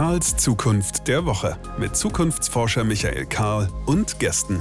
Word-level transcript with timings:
Karls 0.00 0.34
Zukunft 0.34 1.08
der 1.08 1.26
Woche 1.26 1.58
mit 1.78 1.94
Zukunftsforscher 1.94 2.84
Michael 2.84 3.26
Karl 3.26 3.68
und 3.84 4.18
Gästen. 4.18 4.58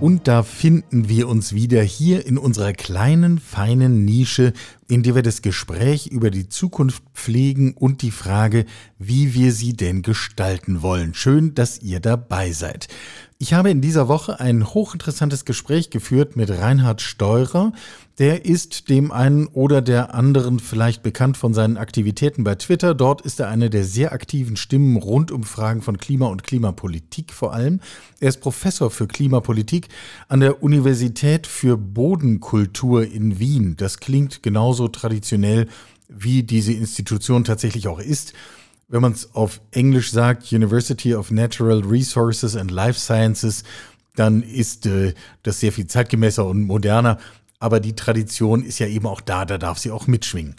Und 0.00 0.28
da 0.28 0.44
finden 0.44 1.08
wir 1.08 1.28
uns 1.28 1.54
wieder 1.54 1.82
hier 1.82 2.24
in 2.24 2.38
unserer 2.38 2.72
kleinen, 2.72 3.40
feinen 3.40 4.04
Nische, 4.04 4.52
in 4.88 5.02
der 5.02 5.14
wir 5.14 5.22
das 5.22 5.42
Gespräch 5.42 6.06
über 6.06 6.30
die 6.30 6.48
Zukunft 6.48 7.02
pflegen 7.14 7.74
und 7.74 8.02
die 8.02 8.10
Frage, 8.10 8.66
wie 8.98 9.34
wir 9.34 9.52
sie 9.52 9.74
denn 9.74 10.02
gestalten 10.02 10.82
wollen. 10.82 11.14
Schön, 11.14 11.54
dass 11.54 11.80
ihr 11.82 12.00
dabei 12.00 12.52
seid. 12.52 12.88
Ich 13.38 13.52
habe 13.52 13.68
in 13.68 13.82
dieser 13.82 14.08
Woche 14.08 14.40
ein 14.40 14.66
hochinteressantes 14.66 15.44
Gespräch 15.44 15.90
geführt 15.90 16.36
mit 16.36 16.50
Reinhard 16.50 17.02
Steurer. 17.02 17.72
Der 18.18 18.46
ist 18.46 18.88
dem 18.88 19.12
einen 19.12 19.46
oder 19.48 19.82
der 19.82 20.14
anderen 20.14 20.58
vielleicht 20.58 21.02
bekannt 21.02 21.36
von 21.36 21.52
seinen 21.52 21.76
Aktivitäten 21.76 22.44
bei 22.44 22.54
Twitter. 22.54 22.94
Dort 22.94 23.20
ist 23.20 23.38
er 23.38 23.48
eine 23.48 23.68
der 23.68 23.84
sehr 23.84 24.12
aktiven 24.12 24.56
Stimmen 24.56 24.96
rund 24.96 25.30
um 25.30 25.42
Fragen 25.42 25.82
von 25.82 25.98
Klima 25.98 26.28
und 26.28 26.44
Klimapolitik 26.44 27.34
vor 27.34 27.52
allem. 27.52 27.80
Er 28.20 28.30
ist 28.30 28.40
Professor 28.40 28.90
für 28.90 29.06
Klimapolitik 29.06 29.88
an 30.28 30.40
der 30.40 30.62
Universität 30.62 31.46
für 31.46 31.76
Bodenkultur 31.76 33.04
in 33.06 33.38
Wien. 33.38 33.76
Das 33.76 33.98
klingt 33.98 34.42
genauso 34.42 34.75
traditionell, 34.88 35.68
wie 36.08 36.42
diese 36.42 36.72
Institution 36.72 37.44
tatsächlich 37.44 37.88
auch 37.88 37.98
ist 37.98 38.32
wenn 38.88 39.02
man 39.02 39.12
es 39.12 39.34
auf 39.34 39.60
Englisch 39.72 40.12
sagt, 40.12 40.52
University 40.52 41.14
of 41.14 41.30
Natural 41.30 41.80
Resources 41.80 42.56
and 42.56 42.70
Life 42.70 42.98
Sciences, 42.98 43.64
dann 44.14 44.42
ist 44.42 44.86
äh, 44.86 45.14
das 45.42 45.60
sehr 45.60 45.72
viel 45.72 45.86
zeitgemäßer 45.86 46.44
und 46.44 46.62
moderner. 46.62 47.18
Aber 47.58 47.80
die 47.80 47.96
Tradition 47.96 48.62
ist 48.62 48.78
ja 48.78 48.86
eben 48.86 49.06
auch 49.06 49.20
da, 49.20 49.44
da 49.44 49.58
darf 49.58 49.78
sie 49.78 49.90
auch 49.90 50.06
mitschwingen. 50.06 50.56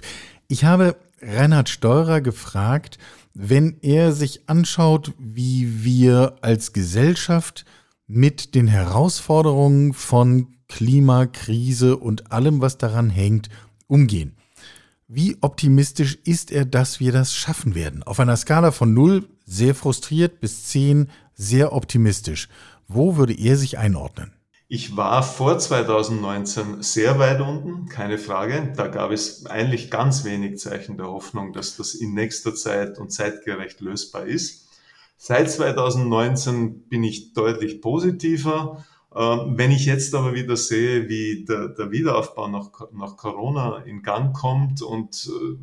Ich 0.48 0.64
habe 0.64 0.98
Reinhard 1.22 1.70
Steurer 1.70 2.22
gefragt, 2.22 2.98
wenn 3.34 3.78
er 3.82 4.14
sich 4.14 4.50
anschaut, 4.50 5.14
wie 5.20 5.84
wir 5.84 6.38
als 6.42 6.74
Gesellschaft 6.74 7.66
mit 8.08 8.56
den 8.56 8.68
Herausforderungen 8.68 9.94
von 9.94 10.56
Klimakrise 10.68 11.98
und 11.98 12.32
allem, 12.32 12.62
was 12.62 12.78
daran 12.78 13.10
hängt, 13.10 13.50
umgehen. 13.88 14.36
Wie 15.08 15.38
optimistisch 15.42 16.18
ist 16.26 16.52
er, 16.52 16.66
dass 16.66 17.00
wir 17.00 17.12
das 17.12 17.34
schaffen 17.34 17.76
werden? 17.76 18.04
Auf 18.04 18.20
einer 18.20 18.36
Skala 18.36 18.72
von 18.72 18.94
0 18.94 19.28
sehr 19.46 19.74
frustriert 19.74 20.42
bis 20.42 20.66
10 20.66 21.10
sehr 21.34 21.72
optimistisch. 21.72 22.50
Wo 22.88 23.16
würde 23.16 23.34
er 23.34 23.56
sich 23.56 23.78
einordnen? 23.78 24.34
Ich 24.70 24.98
war 24.98 25.24
vor 25.24 25.58
2019 25.58 26.84
sehr 26.84 27.20
weit 27.20 27.40
unten, 27.40 27.88
keine 27.88 28.18
Frage. 28.18 28.74
Da 28.76 28.88
gab 28.88 29.12
es 29.12 29.46
eigentlich 29.46 29.90
ganz 29.90 30.26
wenig 30.26 30.60
Zeichen 30.60 30.98
der 30.98 31.08
Hoffnung, 31.08 31.54
dass 31.54 31.78
das 31.78 31.96
in 31.96 32.14
nächster 32.14 32.54
Zeit 32.54 33.00
und 33.00 33.12
zeitgerecht 33.12 33.80
lösbar 33.80 34.26
ist. 34.26 34.68
Seit 35.16 35.50
2019 35.50 36.90
bin 36.90 37.06
ich 37.06 37.32
deutlich 37.34 37.80
positiver 37.80 38.86
wenn 39.18 39.72
ich 39.72 39.86
jetzt 39.86 40.14
aber 40.14 40.36
wieder 40.36 40.56
sehe, 40.56 41.10
wie 41.10 41.44
der, 41.44 41.70
der 41.70 41.92
Wiederaufbau 41.92 42.48
nach, 42.50 42.70
nach, 42.94 43.18
Corona 43.18 43.78
in 43.78 44.04
Gang 44.04 44.36
kommt 44.36 44.84
und 44.84 45.28
äh, 45.28 45.58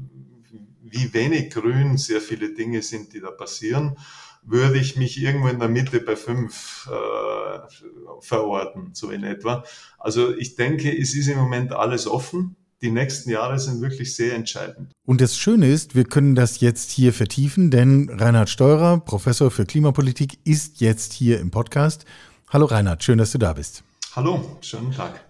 wie 0.83 1.15
wenig 1.15 1.51
grün 1.51 1.97
sehr 1.97 2.21
viele 2.21 2.53
Dinge 2.53 2.83
sind, 2.83 3.13
die 3.13 3.21
da 3.21 3.31
passieren, 3.31 3.97
würde 4.43 4.79
ich 4.79 4.97
mich 4.97 5.23
irgendwo 5.23 5.49
in 5.49 5.61
der 5.61 5.69
Mitte 5.69 6.01
bei 6.01 6.17
fünf 6.17 6.91
äh, 6.91 7.59
verorten, 8.21 8.91
so 8.93 9.11
in 9.11 9.23
etwa. 9.23 9.65
Also 9.99 10.37
ich 10.37 10.57
denke, 10.57 10.91
es 10.97 11.15
ist 11.15 11.29
im 11.29 11.39
Moment 11.39 11.73
alles 11.73 12.09
offen. 12.09 12.57
Die 12.83 12.91
nächsten 12.91 13.31
Jahre 13.31 13.59
sind 13.61 13.81
wirklich 13.81 14.17
sehr 14.17 14.35
entscheidend. 14.35 14.93
Und 15.07 15.20
das 15.20 15.39
Schöne 15.39 15.69
ist, 15.69 15.95
wir 15.95 16.05
können 16.05 16.35
das 16.35 16.61
jetzt 16.61 16.91
hier 16.91 17.13
vertiefen, 17.13 17.70
denn 17.70 18.11
Reinhard 18.11 18.51
Steurer, 18.51 18.98
Professor 18.98 19.51
für 19.51 19.64
Klimapolitik, 19.64 20.39
ist 20.45 20.81
jetzt 20.81 21.13
hier 21.13 21.39
im 21.39 21.51
Podcast 21.51 22.05
Hallo 22.55 22.67
Reinhard, 22.67 23.03
schön, 23.03 23.19
dass 23.19 23.33
du 23.33 23.39
da 23.39 23.55
bist. 23.55 23.83
Hallo, 24.15 24.59
schönen 24.61 24.92
Tag. 24.92 25.25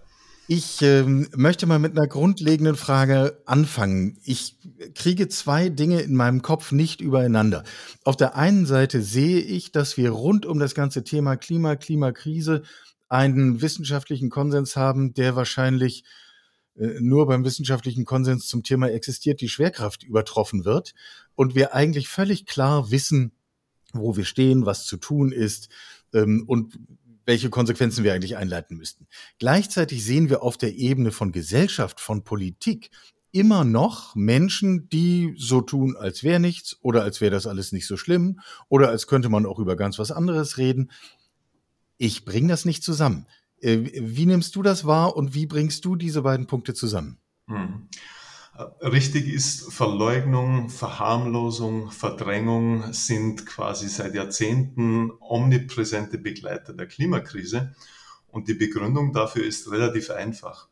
Ich 0.47 0.83
ähm, 0.83 1.27
möchte 1.35 1.65
mal 1.65 1.79
mit 1.79 1.97
einer 1.97 2.05
grundlegenden 2.05 2.75
Frage 2.75 3.41
anfangen. 3.47 4.19
Ich 4.23 4.57
kriege 4.93 5.27
zwei 5.27 5.69
Dinge 5.69 6.01
in 6.01 6.13
meinem 6.13 6.43
Kopf 6.43 6.71
nicht 6.71 7.01
übereinander. 7.01 7.63
Auf 8.03 8.15
der 8.15 8.35
einen 8.35 8.67
Seite 8.67 9.01
sehe 9.01 9.39
ich, 9.39 9.71
dass 9.71 9.97
wir 9.97 10.11
rund 10.11 10.45
um 10.45 10.59
das 10.59 10.75
ganze 10.75 11.03
Thema 11.03 11.35
Klima, 11.35 11.75
Klimakrise 11.77 12.61
einen 13.09 13.59
wissenschaftlichen 13.59 14.29
Konsens 14.29 14.75
haben, 14.75 15.15
der 15.15 15.35
wahrscheinlich 15.35 16.03
äh, 16.75 16.99
nur 16.99 17.25
beim 17.25 17.43
wissenschaftlichen 17.43 18.05
Konsens 18.05 18.47
zum 18.47 18.61
Thema 18.61 18.91
existiert 18.91 19.41
die 19.41 19.49
Schwerkraft 19.49 20.03
übertroffen 20.03 20.63
wird 20.63 20.93
und 21.33 21.55
wir 21.55 21.73
eigentlich 21.73 22.07
völlig 22.07 22.45
klar 22.45 22.91
wissen, 22.91 23.31
wo 23.93 24.15
wir 24.15 24.25
stehen, 24.25 24.67
was 24.67 24.85
zu 24.85 24.97
tun 24.97 25.31
ist 25.31 25.69
ähm, 26.13 26.43
und 26.45 26.77
welche 27.25 27.49
Konsequenzen 27.49 28.03
wir 28.03 28.13
eigentlich 28.13 28.37
einleiten 28.37 28.77
müssten. 28.77 29.07
Gleichzeitig 29.39 30.03
sehen 30.03 30.29
wir 30.29 30.43
auf 30.43 30.57
der 30.57 30.75
Ebene 30.75 31.11
von 31.11 31.31
Gesellschaft, 31.31 31.99
von 31.99 32.23
Politik 32.23 32.91
immer 33.31 33.65
noch 33.65 34.15
Menschen, 34.15 34.87
die 34.87 35.35
so 35.37 35.59
tun, 35.59 35.97
als 35.97 36.23
wäre 36.23 36.39
nichts 36.39 36.77
oder 36.81 37.03
als 37.03 37.19
wäre 37.19 37.31
das 37.31 37.47
alles 37.47 37.73
nicht 37.73 37.85
so 37.85 37.97
schlimm 37.97 38.39
oder 38.69 38.89
als 38.89 39.07
könnte 39.07 39.27
man 39.27 39.45
auch 39.45 39.59
über 39.59 39.75
ganz 39.75 39.99
was 39.99 40.11
anderes 40.11 40.57
reden. 40.57 40.89
Ich 41.97 42.23
bringe 42.23 42.47
das 42.47 42.63
nicht 42.63 42.83
zusammen. 42.83 43.27
Äh, 43.59 43.79
wie 43.93 44.25
nimmst 44.25 44.55
du 44.55 44.61
das 44.61 44.85
wahr 44.85 45.17
und 45.17 45.33
wie 45.33 45.47
bringst 45.47 45.83
du 45.83 45.95
diese 45.97 46.21
beiden 46.21 46.47
Punkte 46.47 46.73
zusammen? 46.73 47.17
Hm. 47.47 47.89
Richtig 48.81 49.27
ist, 49.27 49.73
Verleugnung, 49.73 50.69
Verharmlosung, 50.69 51.91
Verdrängung 51.91 52.93
sind 52.93 53.45
quasi 53.45 53.89
seit 53.89 54.15
Jahrzehnten 54.15 55.11
omnipräsente 55.19 56.17
Begleiter 56.17 56.71
der 56.71 56.87
Klimakrise. 56.87 57.75
Und 58.29 58.47
die 58.47 58.53
Begründung 58.53 59.11
dafür 59.11 59.43
ist 59.43 59.69
relativ 59.71 60.09
einfach. 60.09 60.69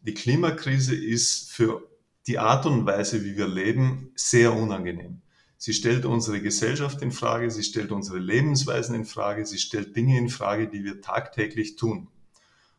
Die 0.00 0.14
Klimakrise 0.14 0.96
ist 0.96 1.52
für 1.52 1.88
die 2.26 2.40
Art 2.40 2.66
und 2.66 2.84
Weise, 2.84 3.24
wie 3.24 3.36
wir 3.36 3.46
leben, 3.46 4.10
sehr 4.16 4.52
unangenehm. 4.52 5.22
Sie 5.56 5.72
stellt 5.72 6.06
unsere 6.06 6.40
Gesellschaft 6.40 7.00
in 7.00 7.12
Frage, 7.12 7.50
sie 7.50 7.62
stellt 7.62 7.92
unsere 7.92 8.18
Lebensweisen 8.18 8.96
in 8.96 9.04
Frage, 9.04 9.46
sie 9.46 9.58
stellt 9.58 9.94
Dinge 9.94 10.18
in 10.18 10.30
Frage, 10.30 10.68
die 10.68 10.82
wir 10.82 11.00
tagtäglich 11.00 11.76
tun. 11.76 12.08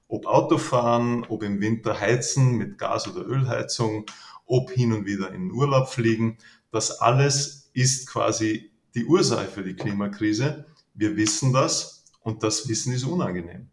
Ob 0.08 0.26
Autofahren, 0.26 1.24
ob 1.30 1.44
im 1.44 1.62
Winter 1.62 2.02
heizen 2.02 2.58
mit 2.58 2.78
Gas- 2.78 3.08
oder 3.08 3.26
Ölheizung, 3.26 4.08
ob 4.52 4.70
hin 4.70 4.92
und 4.92 5.06
wieder 5.06 5.32
in 5.32 5.50
Urlaub 5.50 5.88
fliegen. 5.88 6.38
Das 6.72 7.00
alles 7.00 7.70
ist 7.74 8.06
quasi 8.08 8.70
die 8.94 9.06
Ursache 9.06 9.48
für 9.48 9.64
die 9.64 9.76
Klimakrise. 9.76 10.66
Wir 10.94 11.16
wissen 11.16 11.54
das 11.54 12.04
und 12.20 12.44
das 12.44 12.68
Wissen 12.68 12.94
ist 12.94 13.06
unangenehm. 13.06 13.70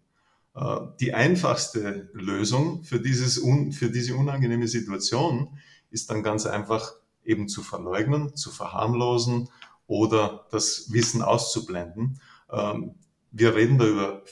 Äh, 0.54 0.76
die 1.00 1.14
einfachste 1.14 2.08
Lösung 2.12 2.84
für, 2.84 3.00
dieses, 3.00 3.42
für 3.72 3.90
diese 3.90 4.14
unangenehme 4.14 4.68
Situation 4.68 5.58
ist 5.90 6.10
dann 6.10 6.22
ganz 6.22 6.46
einfach 6.46 6.92
eben 7.24 7.48
zu 7.48 7.64
verleugnen, 7.64 8.36
zu 8.36 8.52
verharmlosen 8.52 9.48
oder 9.88 10.46
das 10.52 10.92
Wissen 10.92 11.22
auszublenden. 11.22 12.20
Ähm, 12.52 12.94
wir 13.32 13.56
reden 13.56 13.78
da 13.78 13.86
über 13.86 14.22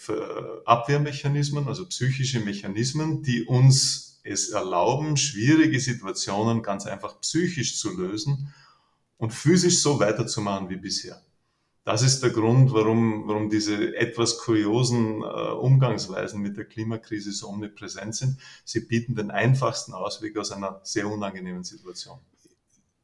Abwehrmechanismen, 0.64 1.66
also 1.66 1.86
psychische 1.86 2.40
Mechanismen, 2.40 3.22
die 3.22 3.44
uns 3.44 4.06
es 4.26 4.50
erlauben, 4.50 5.16
schwierige 5.16 5.81
Situationen 5.81 6.62
ganz 6.62 6.87
einfach 6.87 7.20
psychisch 7.20 7.78
zu 7.78 7.97
lösen 7.97 8.53
und 9.16 9.32
physisch 9.32 9.81
so 9.81 9.98
weiterzumachen 10.00 10.69
wie 10.69 10.76
bisher. 10.76 11.22
Das 11.84 12.03
ist 12.03 12.20
der 12.20 12.31
Grund, 12.31 12.72
warum, 12.72 13.28
warum 13.28 13.48
diese 13.48 13.97
etwas 13.97 14.38
kuriosen 14.38 15.23
äh, 15.23 15.52
Umgangsweisen 15.52 16.43
mit 16.43 16.56
der 16.56 16.64
Klimakrise 16.64 17.31
so 17.31 17.49
omnipräsent 17.49 18.17
sind. 18.17 18.38
Sie 18.64 18.81
bieten 18.81 19.14
den 19.14 19.31
einfachsten 19.31 19.93
Ausweg 19.93 20.37
aus 20.37 20.50
einer 20.50 20.81
sehr 20.82 21.08
unangenehmen 21.08 21.62
Situation. 21.62 22.19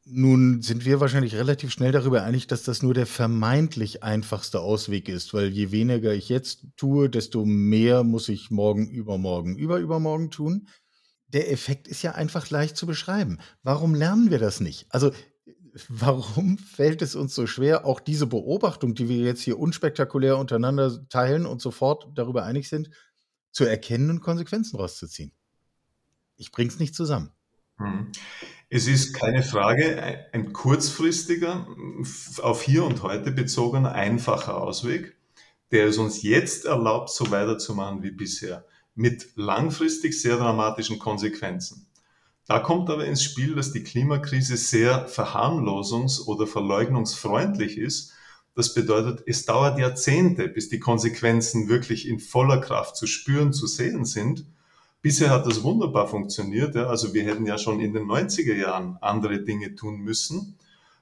Nun 0.05 0.63
sind 0.63 0.85
wir 0.85 0.99
wahrscheinlich 0.99 1.37
relativ 1.37 1.71
schnell 1.71 1.93
darüber 1.93 2.25
einig, 2.25 2.49
dass 2.49 2.65
das 2.65 2.83
nur 2.83 2.93
der 2.93 3.07
vermeintlich 3.07 4.03
einfachste 4.03 4.59
Ausweg 4.59 5.09
ist, 5.09 5.33
weil 5.33 5.47
je 5.47 5.71
weniger 5.71 6.13
ich 6.13 6.29
jetzt 6.29 6.65
tue, 6.77 7.09
desto 7.09 7.45
mehr 7.45 8.03
muss 8.03 8.29
ich 8.29 8.51
morgen, 8.51 8.91
übermorgen, 8.91 9.57
überübermorgen 9.57 10.33
tun 10.33 10.67
der 11.33 11.51
Effekt 11.51 11.89
ist 11.89 12.03
ja 12.03 12.13
einfach 12.13 12.51
leicht 12.51 12.77
zu 12.77 12.87
beschreiben. 12.87 13.39
Warum 13.63 13.95
lernen 13.95 14.31
wir 14.31 14.39
das 14.39 14.61
nicht? 14.61 14.87
Also 14.91 15.13
warum 15.89 16.59
fällt 16.77 17.03
es 17.03 17.15
uns 17.15 17.35
so 17.35 17.47
schwer, 17.47 17.87
auch 17.87 18.01
diese 18.01 18.27
Beobachtung, 18.27 18.95
die 18.95 19.09
wir 19.09 19.19
jetzt 19.19 19.43
hier 19.43 19.59
unspektakulär 19.59 20.37
untereinander 20.37 21.09
teilen 21.09 21.47
und 21.47 21.61
sofort 21.61 22.09
darüber 22.15 22.45
einig 22.45 22.69
sind, 22.69 22.91
zu 23.51 23.65
erkennen 23.65 24.11
und 24.11 24.21
Konsequenzen 24.21 24.77
rauszuziehen? 24.77 25.33
Ich 26.37 26.53
bringe 26.53 26.71
es 26.71 26.79
nicht 26.79 26.95
zusammen. 26.95 27.31
Hm. 27.79 28.13
Es 28.69 28.87
ist 28.87 29.13
keine 29.13 29.43
Frage 29.43 30.27
ein 30.33 30.53
kurzfristiger, 30.53 31.67
auf 32.41 32.63
hier 32.63 32.85
und 32.85 33.03
heute 33.03 33.31
bezogener, 33.31 33.93
einfacher 33.93 34.57
Ausweg, 34.57 35.17
der 35.71 35.87
es 35.87 35.99
uns 35.99 36.23
jetzt 36.23 36.65
erlaubt, 36.65 37.11
so 37.11 37.31
weiterzumachen 37.31 38.03
wie 38.03 38.13
bisher 38.13 38.65
mit 38.95 39.37
langfristig 39.37 40.21
sehr 40.21 40.37
dramatischen 40.37 40.99
Konsequenzen. 40.99 41.87
Da 42.47 42.59
kommt 42.59 42.91
aber 42.91 43.07
ins 43.07 43.23
Spiel, 43.23 43.55
dass 43.55 43.73
die 43.73 43.85
Klimakrise 43.85 44.57
sehr 44.57 45.09
verharmlosungs- 45.09 46.27
oder 46.27 46.47
verleugnungsfreundlich 46.47 47.79
ist. 47.79 48.13
Das 48.55 48.75
bedeutet, 48.75 49.23
es 49.27 49.47
dauert 49.47 49.79
Jahrzehnte, 49.79 50.49
bis 50.49 50.69
die 50.69 50.81
Konsequenzen 50.81 51.69
wirklich 51.69 52.07
in 52.07 52.19
voller 52.19 52.61
Kraft 52.61 52.97
zu 52.97 53.07
spüren, 53.07 53.53
zu 53.53 53.67
sehen 53.67 54.05
sind. 54.05 54.45
Bisher 55.01 55.31
hat 55.31 55.47
das 55.47 55.63
wunderbar 55.63 56.07
funktioniert. 56.07 56.75
Ja. 56.75 56.87
Also 56.87 57.15
wir 57.15 57.25
hätten 57.25 57.47
ja 57.47 57.59
schon 57.59 57.81
in 57.81 57.93
den 57.93 58.05
90er 58.05 58.55
Jahren 58.55 58.99
andere 59.01 59.43
Dinge 59.43 59.75
tun 59.75 60.01
müssen. 60.01 60.59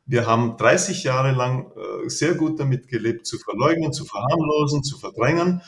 Wir 0.06 0.26
haben 0.26 0.56
30 0.56 1.04
Jahre 1.04 1.32
lang 1.32 1.70
äh, 1.76 2.08
sehr 2.08 2.34
gut 2.34 2.58
damit 2.60 2.88
gelebt, 2.88 3.26
zu 3.26 3.38
verleugnen, 3.38 3.92
zu 3.92 4.04
verharmlosen, 4.04 4.82
zu 4.82 4.98
verdrängen. 4.98 5.62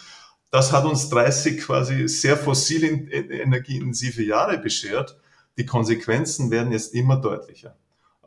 Das 0.52 0.70
hat 0.70 0.84
uns 0.84 1.08
30 1.08 1.62
quasi 1.62 2.06
sehr 2.08 2.37
fossil 2.37 2.84
energieintensive 3.10 4.22
Jahre 4.22 4.58
beschert. 4.58 5.16
Die 5.56 5.64
Konsequenzen 5.64 6.50
werden 6.50 6.72
jetzt 6.72 6.94
immer 6.94 7.16
deutlicher. 7.16 7.75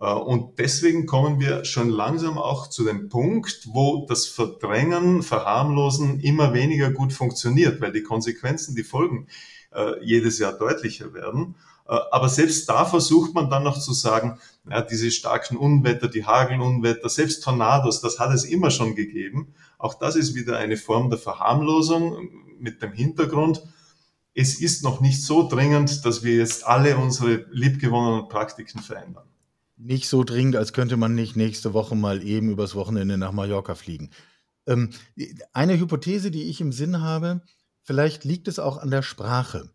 Äh, 0.01 0.11
und 0.11 0.57
deswegen 0.57 1.05
kommen 1.05 1.39
wir 1.39 1.65
schon 1.65 1.87
langsam 1.87 2.39
auch 2.39 2.67
zu 2.67 2.83
dem 2.83 3.09
Punkt, 3.09 3.67
wo 3.73 4.07
das 4.07 4.25
Verdrängen, 4.25 5.21
Verharmlosen 5.21 6.19
immer 6.19 6.55
weniger 6.55 6.89
gut 6.89 7.13
funktioniert, 7.13 7.79
weil 7.79 7.91
die 7.91 8.01
Konsequenzen, 8.01 8.75
die 8.75 8.83
Folgen 8.83 9.27
äh, 9.71 10.03
jedes 10.03 10.39
Jahr 10.39 10.53
deutlicher 10.53 11.13
werden. 11.13 11.53
Äh, 11.87 11.97
aber 12.11 12.29
selbst 12.29 12.69
da 12.69 12.85
versucht 12.85 13.33
man 13.33 13.49
dann 13.49 13.63
noch 13.63 13.79
zu 13.79 13.93
sagen, 13.93 14.39
ja, 14.69 14.81
diese 14.81 15.11
starken 15.11 15.57
Unwetter, 15.57 16.07
die 16.07 16.25
Hagelunwetter, 16.25 17.09
selbst 17.09 17.43
Tornados, 17.43 18.01
das 18.01 18.19
hat 18.19 18.33
es 18.33 18.43
immer 18.43 18.71
schon 18.71 18.95
gegeben. 18.95 19.53
Auch 19.77 19.93
das 19.93 20.15
ist 20.15 20.35
wieder 20.35 20.57
eine 20.57 20.77
Form 20.77 21.09
der 21.09 21.19
Verharmlosung 21.19 22.29
mit 22.59 22.81
dem 22.81 22.93
Hintergrund. 22.93 23.63
Es 24.33 24.59
ist 24.59 24.83
noch 24.83 25.01
nicht 25.01 25.23
so 25.23 25.47
dringend, 25.47 26.05
dass 26.05 26.23
wir 26.23 26.35
jetzt 26.35 26.65
alle 26.65 26.97
unsere 26.97 27.45
liebgewonnenen 27.51 28.27
Praktiken 28.27 28.79
verändern. 28.79 29.25
Nicht 29.77 30.07
so 30.07 30.23
dringend, 30.23 30.55
als 30.55 30.73
könnte 30.73 30.97
man 30.97 31.15
nicht 31.15 31.35
nächste 31.35 31.73
Woche 31.73 31.95
mal 31.95 32.23
eben 32.23 32.49
übers 32.49 32.75
Wochenende 32.75 33.17
nach 33.17 33.31
Mallorca 33.31 33.75
fliegen. 33.75 34.09
Ähm, 34.67 34.89
eine 35.53 35.77
Hypothese, 35.77 36.31
die 36.31 36.43
ich 36.43 36.59
im 36.61 36.71
Sinn 36.71 37.01
habe, 37.01 37.41
Vielleicht 37.85 38.23
liegt 38.23 38.47
es 38.47 38.57
auch 38.57 38.77
an 38.77 38.89
der 38.89 39.03
Sprache. 39.03 39.69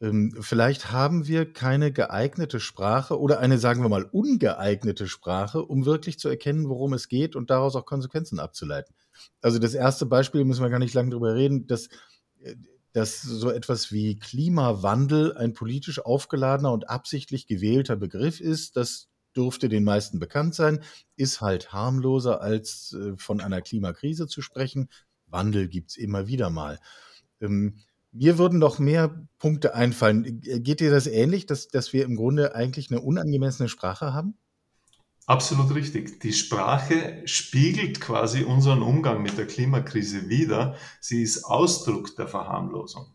Ähm, 0.00 0.34
vielleicht 0.40 0.92
haben 0.92 1.26
wir 1.26 1.52
keine 1.52 1.92
geeignete 1.92 2.58
Sprache 2.58 3.20
oder 3.20 3.38
eine, 3.40 3.58
sagen 3.58 3.82
wir 3.82 3.90
mal, 3.90 4.04
ungeeignete 4.04 5.06
Sprache, 5.06 5.62
um 5.62 5.84
wirklich 5.84 6.18
zu 6.18 6.28
erkennen, 6.28 6.68
worum 6.68 6.94
es 6.94 7.08
geht 7.08 7.36
und 7.36 7.50
daraus 7.50 7.76
auch 7.76 7.84
Konsequenzen 7.84 8.38
abzuleiten. 8.40 8.94
Also 9.42 9.58
das 9.58 9.74
erste 9.74 10.06
Beispiel, 10.06 10.44
müssen 10.44 10.62
wir 10.62 10.70
gar 10.70 10.78
nicht 10.78 10.94
lange 10.94 11.10
drüber 11.10 11.34
reden, 11.34 11.66
dass, 11.66 11.88
äh, 12.42 12.56
dass 12.92 13.20
so 13.20 13.50
etwas 13.50 13.92
wie 13.92 14.18
Klimawandel 14.18 15.36
ein 15.36 15.52
politisch 15.52 16.00
aufgeladener 16.00 16.72
und 16.72 16.88
absichtlich 16.88 17.46
gewählter 17.46 17.96
Begriff 17.96 18.40
ist, 18.40 18.76
das 18.76 19.08
dürfte 19.36 19.68
den 19.68 19.84
meisten 19.84 20.18
bekannt 20.18 20.54
sein, 20.54 20.82
ist 21.16 21.40
halt 21.40 21.72
harmloser 21.72 22.40
als 22.40 22.96
äh, 22.98 23.16
von 23.16 23.40
einer 23.40 23.60
Klimakrise 23.60 24.26
zu 24.26 24.40
sprechen. 24.40 24.88
Wandel 25.26 25.68
gibt 25.68 25.90
es 25.90 25.96
immer 25.96 26.26
wieder 26.26 26.50
mal. 26.50 26.80
Ähm, 27.40 27.76
mir 28.12 28.38
würden 28.38 28.58
noch 28.58 28.78
mehr 28.78 29.26
Punkte 29.38 29.74
einfallen. 29.74 30.40
Geht 30.40 30.80
dir 30.80 30.90
das 30.90 31.06
ähnlich, 31.06 31.46
dass, 31.46 31.68
dass 31.68 31.92
wir 31.92 32.04
im 32.04 32.16
Grunde 32.16 32.54
eigentlich 32.54 32.90
eine 32.90 33.00
unangemessene 33.00 33.68
Sprache 33.68 34.12
haben? 34.12 34.34
Absolut 35.26 35.72
richtig. 35.74 36.20
Die 36.20 36.32
Sprache 36.32 37.22
spiegelt 37.24 38.00
quasi 38.00 38.42
unseren 38.42 38.82
Umgang 38.82 39.22
mit 39.22 39.38
der 39.38 39.46
Klimakrise 39.46 40.28
wider. 40.28 40.74
Sie 41.00 41.22
ist 41.22 41.44
Ausdruck 41.44 42.16
der 42.16 42.26
Verharmlosung. 42.26 43.06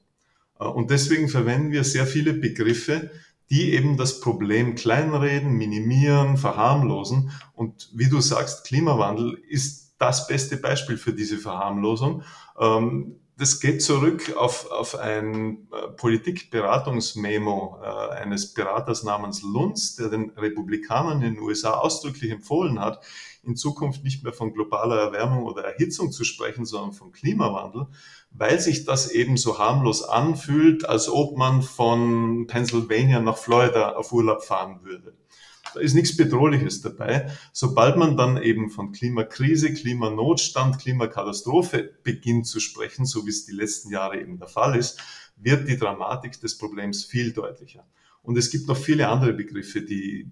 Äh, 0.59 0.65
und 0.65 0.91
deswegen 0.91 1.27
verwenden 1.27 1.71
wir 1.71 1.83
sehr 1.83 2.07
viele 2.07 2.33
Begriffe, 2.33 3.11
die 3.49 3.73
eben 3.73 3.97
das 3.97 4.21
Problem 4.21 4.75
kleinreden, 4.75 5.51
minimieren, 5.51 6.37
verharmlosen. 6.37 7.31
Und 7.53 7.89
wie 7.93 8.09
du 8.09 8.21
sagst, 8.21 8.65
Klimawandel 8.65 9.37
ist 9.49 9.95
das 9.99 10.27
beste 10.27 10.57
Beispiel 10.57 10.97
für 10.97 11.13
diese 11.13 11.37
Verharmlosung. 11.37 12.23
Ähm, 12.59 13.19
das 13.37 13.59
geht 13.59 13.83
zurück 13.83 14.35
auf, 14.37 14.71
auf 14.71 14.97
ein 14.97 15.67
äh, 15.71 15.87
Politikberatungsmemo 15.89 17.79
äh, 17.83 18.13
eines 18.15 18.53
Beraters 18.53 19.03
namens 19.03 19.41
Lunz, 19.41 19.95
der 19.97 20.09
den 20.09 20.29
Republikanern 20.31 21.21
in 21.21 21.35
den 21.35 21.43
USA 21.43 21.73
ausdrücklich 21.73 22.31
empfohlen 22.31 22.79
hat, 22.79 23.03
in 23.43 23.55
Zukunft 23.57 24.03
nicht 24.03 24.23
mehr 24.23 24.33
von 24.33 24.53
globaler 24.53 24.97
Erwärmung 24.97 25.43
oder 25.43 25.63
Erhitzung 25.63 26.11
zu 26.11 26.23
sprechen, 26.23 26.65
sondern 26.65 26.93
von 26.93 27.11
Klimawandel, 27.11 27.87
weil 28.31 28.59
sich 28.59 28.85
das 28.85 29.11
eben 29.11 29.37
so 29.37 29.59
harmlos 29.59 30.03
anfühlt, 30.03 30.87
als 30.87 31.09
ob 31.09 31.37
man 31.37 31.61
von 31.61 32.47
Pennsylvania 32.47 33.19
nach 33.19 33.37
Florida 33.37 33.95
auf 33.95 34.13
Urlaub 34.13 34.43
fahren 34.43 34.79
würde. 34.83 35.13
Da 35.75 35.81
ist 35.81 35.93
nichts 35.93 36.15
Bedrohliches 36.15 36.81
dabei. 36.81 37.29
Sobald 37.51 37.97
man 37.97 38.15
dann 38.15 38.41
eben 38.41 38.69
von 38.69 38.93
Klimakrise, 38.93 39.73
Klimanotstand, 39.73 40.79
Klimakatastrophe 40.79 41.91
beginnt 42.01 42.47
zu 42.47 42.61
sprechen, 42.61 43.05
so 43.05 43.25
wie 43.25 43.29
es 43.29 43.45
die 43.45 43.51
letzten 43.51 43.91
Jahre 43.91 44.21
eben 44.21 44.39
der 44.39 44.47
Fall 44.47 44.77
ist, 44.77 45.01
wird 45.35 45.67
die 45.67 45.77
Dramatik 45.77 46.39
des 46.39 46.57
Problems 46.57 47.03
viel 47.03 47.33
deutlicher. 47.33 47.85
Und 48.23 48.37
es 48.37 48.49
gibt 48.49 48.67
noch 48.69 48.77
viele 48.77 49.09
andere 49.09 49.33
Begriffe, 49.33 49.81
die 49.81 50.31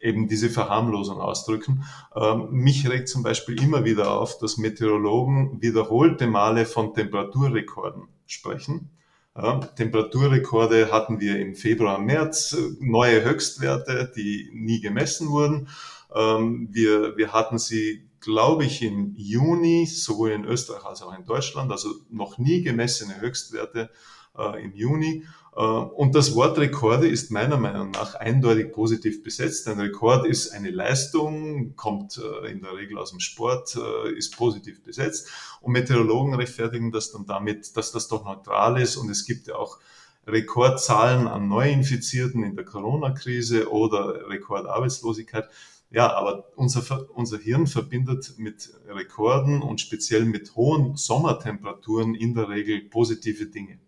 eben 0.00 0.26
diese 0.26 0.50
Verharmlosung 0.50 1.20
ausdrücken. 1.20 1.84
Ähm, 2.16 2.48
mich 2.50 2.88
regt 2.88 3.08
zum 3.08 3.22
Beispiel 3.22 3.62
immer 3.62 3.84
wieder 3.84 4.10
auf, 4.10 4.38
dass 4.38 4.56
Meteorologen 4.56 5.62
wiederholte 5.62 6.26
Male 6.26 6.66
von 6.66 6.94
Temperaturrekorden 6.94 8.08
sprechen. 8.26 8.90
Ja, 9.40 9.60
Temperaturrekorde 9.60 10.90
hatten 10.90 11.20
wir 11.20 11.38
im 11.38 11.54
Februar, 11.54 12.00
März, 12.00 12.56
neue 12.80 13.22
Höchstwerte, 13.22 14.12
die 14.16 14.50
nie 14.52 14.80
gemessen 14.80 15.28
wurden. 15.28 15.68
Ähm, 16.12 16.68
wir, 16.72 17.16
wir 17.16 17.32
hatten 17.32 17.56
sie, 17.60 18.08
glaube 18.18 18.64
ich, 18.64 18.82
im 18.82 19.14
Juni, 19.16 19.86
sowohl 19.86 20.32
in 20.32 20.44
Österreich 20.44 20.84
als 20.84 21.02
auch 21.02 21.16
in 21.16 21.24
Deutschland, 21.24 21.70
also 21.70 21.88
noch 22.10 22.38
nie 22.38 22.62
gemessene 22.62 23.20
Höchstwerte 23.20 23.90
äh, 24.36 24.60
im 24.64 24.74
Juni. 24.74 25.24
Äh, 25.58 25.60
und 25.60 26.14
das 26.14 26.34
Wort 26.36 26.56
Rekorde 26.58 27.08
ist 27.08 27.30
meiner 27.32 27.56
Meinung 27.56 27.90
nach 27.90 28.14
eindeutig 28.14 28.72
positiv 28.72 29.24
besetzt. 29.24 29.66
Ein 29.66 29.80
Rekord 29.80 30.26
ist 30.26 30.50
eine 30.50 30.70
Leistung, 30.70 31.74
kommt 31.74 32.18
äh, 32.18 32.50
in 32.50 32.62
der 32.62 32.76
Regel 32.76 32.96
aus 32.96 33.10
dem 33.10 33.20
Sport, 33.20 33.76
äh, 33.76 34.12
ist 34.12 34.36
positiv 34.36 34.84
besetzt. 34.84 35.28
Und 35.60 35.72
Meteorologen 35.72 36.34
rechtfertigen 36.34 36.92
das 36.92 37.10
dann 37.10 37.26
damit, 37.26 37.76
dass 37.76 37.90
das 37.90 38.06
doch 38.06 38.24
neutral 38.24 38.80
ist. 38.80 38.96
Und 38.96 39.10
es 39.10 39.26
gibt 39.26 39.48
ja 39.48 39.56
auch 39.56 39.80
Rekordzahlen 40.28 41.26
an 41.26 41.48
Neuinfizierten 41.48 42.44
in 42.44 42.54
der 42.54 42.64
Corona-Krise 42.64 43.70
oder 43.72 44.28
Rekordarbeitslosigkeit. 44.28 45.48
Ja, 45.90 46.12
aber 46.14 46.44
unser, 46.54 47.08
unser 47.14 47.38
Hirn 47.38 47.66
verbindet 47.66 48.34
mit 48.36 48.70
Rekorden 48.86 49.62
und 49.62 49.80
speziell 49.80 50.26
mit 50.26 50.54
hohen 50.54 50.96
Sommertemperaturen 50.96 52.14
in 52.14 52.34
der 52.34 52.50
Regel 52.50 52.82
positive 52.82 53.46
Dinge. 53.46 53.78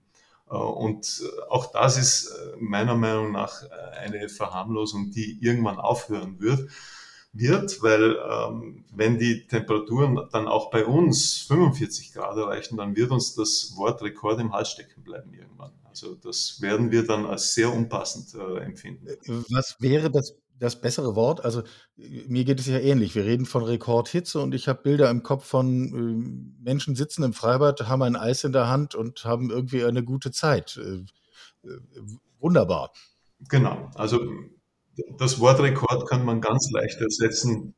Äh, 0.50 0.54
und 0.54 1.22
auch 1.48 1.66
das 1.72 1.96
ist 1.96 2.26
äh, 2.26 2.56
meiner 2.58 2.94
Meinung 2.94 3.32
nach 3.32 3.62
äh, 3.62 3.68
eine 3.98 4.28
Verharmlosung, 4.28 5.10
die 5.10 5.38
irgendwann 5.40 5.78
aufhören 5.78 6.40
wird, 6.40 6.68
wird 7.32 7.80
weil 7.82 8.16
ähm, 8.28 8.84
wenn 8.92 9.18
die 9.18 9.46
Temperaturen 9.46 10.28
dann 10.32 10.48
auch 10.48 10.70
bei 10.70 10.84
uns 10.84 11.38
45 11.42 12.12
Grad 12.12 12.36
erreichen, 12.36 12.76
dann 12.76 12.96
wird 12.96 13.12
uns 13.12 13.34
das 13.34 13.74
Wort 13.76 14.02
Rekord 14.02 14.40
im 14.40 14.52
Hals 14.52 14.70
stecken 14.70 15.04
bleiben 15.04 15.32
irgendwann. 15.32 15.72
Also 15.88 16.16
das 16.16 16.60
werden 16.60 16.90
wir 16.90 17.06
dann 17.06 17.26
als 17.26 17.54
sehr 17.54 17.72
unpassend 17.72 18.34
äh, 18.34 18.58
empfinden. 18.58 19.06
Was 19.50 19.76
wäre 19.80 20.10
das 20.10 20.34
das 20.60 20.80
bessere 20.80 21.16
Wort. 21.16 21.44
Also 21.44 21.62
mir 21.96 22.44
geht 22.44 22.60
es 22.60 22.66
ja 22.66 22.78
ähnlich. 22.78 23.14
Wir 23.14 23.24
reden 23.24 23.46
von 23.46 23.64
Rekordhitze 23.64 24.40
und 24.40 24.54
ich 24.54 24.68
habe 24.68 24.82
Bilder 24.82 25.10
im 25.10 25.22
Kopf 25.22 25.46
von 25.46 26.54
äh, 26.58 26.62
Menschen 26.62 26.94
sitzen 26.94 27.24
im 27.24 27.32
Freibad, 27.32 27.88
haben 27.88 28.02
ein 28.02 28.16
Eis 28.16 28.44
in 28.44 28.52
der 28.52 28.68
Hand 28.68 28.94
und 28.94 29.24
haben 29.24 29.50
irgendwie 29.50 29.84
eine 29.84 30.04
gute 30.04 30.30
Zeit. 30.30 30.76
Äh, 30.76 31.68
äh, 31.68 31.78
wunderbar. 32.38 32.92
Genau. 33.48 33.90
Also 33.94 34.20
das 35.18 35.40
Wort 35.40 35.60
Rekord 35.60 36.08
kann 36.08 36.24
man 36.24 36.40
ganz 36.40 36.70
leicht 36.72 37.00
ersetzen 37.00 37.74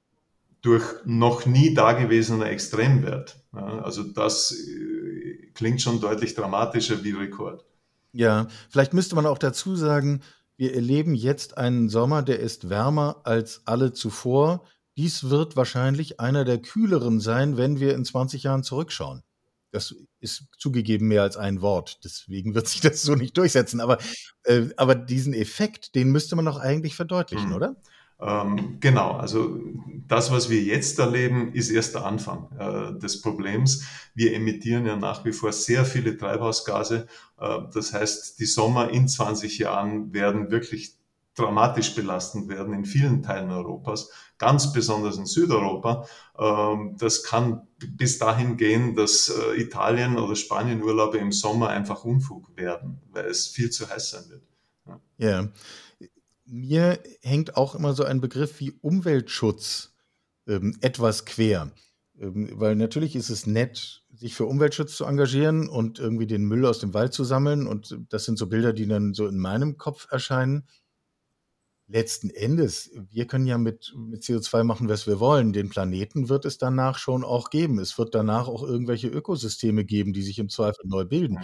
durch 0.60 0.84
noch 1.04 1.46
nie 1.46 1.74
dagewesener 1.74 2.46
Extremwert. 2.46 3.44
Ja, 3.52 3.80
also 3.80 4.02
das 4.02 4.52
äh, 4.52 5.50
klingt 5.54 5.80
schon 5.80 6.00
deutlich 6.00 6.34
dramatischer 6.34 7.02
wie 7.04 7.12
Rekord. 7.12 7.64
Ja, 8.12 8.48
vielleicht 8.70 8.92
müsste 8.92 9.14
man 9.14 9.26
auch 9.26 9.38
dazu 9.38 9.76
sagen, 9.76 10.22
wir 10.62 10.76
erleben 10.76 11.16
jetzt 11.16 11.58
einen 11.58 11.88
Sommer, 11.88 12.22
der 12.22 12.38
ist 12.38 12.70
wärmer 12.70 13.22
als 13.24 13.62
alle 13.64 13.92
zuvor. 13.92 14.64
Dies 14.96 15.28
wird 15.28 15.56
wahrscheinlich 15.56 16.20
einer 16.20 16.44
der 16.44 16.62
kühleren 16.62 17.18
sein, 17.18 17.56
wenn 17.56 17.80
wir 17.80 17.96
in 17.96 18.04
20 18.04 18.44
Jahren 18.44 18.62
zurückschauen. 18.62 19.24
Das 19.72 19.92
ist 20.20 20.44
zugegeben 20.56 21.08
mehr 21.08 21.22
als 21.22 21.36
ein 21.36 21.62
Wort, 21.62 22.04
deswegen 22.04 22.54
wird 22.54 22.68
sich 22.68 22.80
das 22.80 23.02
so 23.02 23.16
nicht 23.16 23.36
durchsetzen. 23.36 23.80
Aber, 23.80 23.98
äh, 24.44 24.68
aber 24.76 24.94
diesen 24.94 25.34
Effekt, 25.34 25.96
den 25.96 26.12
müsste 26.12 26.36
man 26.36 26.44
doch 26.44 26.60
eigentlich 26.60 26.94
verdeutlichen, 26.94 27.48
mhm. 27.48 27.56
oder? 27.56 27.76
Ähm, 28.20 28.76
genau, 28.78 29.14
also 29.16 29.58
das, 30.06 30.30
was 30.30 30.48
wir 30.48 30.62
jetzt 30.62 31.00
erleben, 31.00 31.52
ist 31.54 31.70
erst 31.70 31.96
der 31.96 32.04
Anfang 32.04 32.48
äh, 32.56 32.96
des 33.00 33.20
Problems. 33.20 33.84
Wir 34.14 34.32
emittieren 34.34 34.86
ja 34.86 34.94
nach 34.94 35.24
wie 35.24 35.32
vor 35.32 35.52
sehr 35.52 35.84
viele 35.84 36.16
Treibhausgase. 36.16 37.08
Äh, 37.42 37.62
das 37.74 37.92
heißt, 37.92 38.38
die 38.38 38.46
Sommer 38.46 38.90
in 38.90 39.08
20 39.08 39.58
Jahren 39.58 40.12
werden 40.12 40.50
wirklich 40.50 40.96
dramatisch 41.34 41.94
belastend 41.94 42.48
werden 42.48 42.74
in 42.74 42.84
vielen 42.84 43.22
Teilen 43.22 43.50
Europas, 43.50 44.10
ganz 44.38 44.72
besonders 44.72 45.16
in 45.16 45.26
Südeuropa. 45.26 46.06
Ähm, 46.38 46.96
das 46.98 47.24
kann 47.24 47.66
bis 47.78 48.18
dahin 48.18 48.56
gehen, 48.56 48.94
dass 48.94 49.28
äh, 49.28 49.60
Italien 49.60 50.18
oder 50.18 50.36
Spanien 50.36 50.82
Urlaube 50.82 51.18
im 51.18 51.32
Sommer 51.32 51.68
einfach 51.68 52.04
Unfug 52.04 52.54
werden, 52.56 53.00
weil 53.10 53.26
es 53.26 53.48
viel 53.48 53.70
zu 53.70 53.88
heiß 53.88 54.10
sein 54.10 54.24
wird. 54.28 54.42
Ja. 54.86 55.00
ja. 55.18 55.48
Mir 56.44 56.98
hängt 57.22 57.56
auch 57.56 57.74
immer 57.74 57.94
so 57.94 58.04
ein 58.04 58.20
Begriff 58.20 58.60
wie 58.60 58.72
Umweltschutz 58.82 59.94
ähm, 60.46 60.76
etwas 60.82 61.24
quer. 61.24 61.72
Ähm, 62.20 62.50
weil 62.52 62.76
natürlich 62.76 63.16
ist 63.16 63.30
es 63.30 63.46
nett, 63.46 64.01
sich 64.22 64.34
für 64.34 64.46
Umweltschutz 64.46 64.96
zu 64.96 65.04
engagieren 65.04 65.68
und 65.68 65.98
irgendwie 65.98 66.26
den 66.26 66.44
Müll 66.44 66.64
aus 66.64 66.78
dem 66.78 66.94
Wald 66.94 67.12
zu 67.12 67.24
sammeln. 67.24 67.66
Und 67.66 67.98
das 68.08 68.24
sind 68.24 68.38
so 68.38 68.46
Bilder, 68.46 68.72
die 68.72 68.86
dann 68.86 69.14
so 69.14 69.26
in 69.26 69.36
meinem 69.36 69.76
Kopf 69.76 70.06
erscheinen 70.10 70.64
letzten 71.92 72.30
Endes, 72.30 72.90
wir 73.10 73.26
können 73.26 73.46
ja 73.46 73.58
mit, 73.58 73.92
mit 73.96 74.22
CO2 74.22 74.64
machen, 74.64 74.88
was 74.88 75.06
wir 75.06 75.20
wollen. 75.20 75.52
Den 75.52 75.68
Planeten 75.68 76.28
wird 76.28 76.44
es 76.44 76.56
danach 76.56 76.96
schon 76.96 77.22
auch 77.22 77.50
geben. 77.50 77.78
Es 77.78 77.98
wird 77.98 78.14
danach 78.14 78.48
auch 78.48 78.62
irgendwelche 78.62 79.08
Ökosysteme 79.08 79.84
geben, 79.84 80.12
die 80.12 80.22
sich 80.22 80.38
im 80.38 80.48
Zweifel 80.48 80.86
neu 80.86 81.04
bilden. 81.04 81.38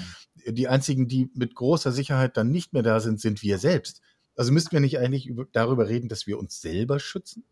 Die 0.46 0.68
einzigen, 0.68 1.06
die 1.06 1.30
mit 1.34 1.54
großer 1.54 1.92
Sicherheit 1.92 2.36
dann 2.36 2.50
nicht 2.50 2.72
mehr 2.72 2.82
da 2.82 3.00
sind, 3.00 3.20
sind 3.20 3.42
wir 3.42 3.58
selbst. 3.58 4.00
Also 4.36 4.52
müssten 4.52 4.72
wir 4.72 4.80
nicht 4.80 4.98
eigentlich 4.98 5.26
über, 5.26 5.46
darüber 5.52 5.88
reden, 5.88 6.08
dass 6.08 6.26
wir 6.26 6.38
uns 6.38 6.60
selber 6.60 6.98
schützen? 6.98 7.44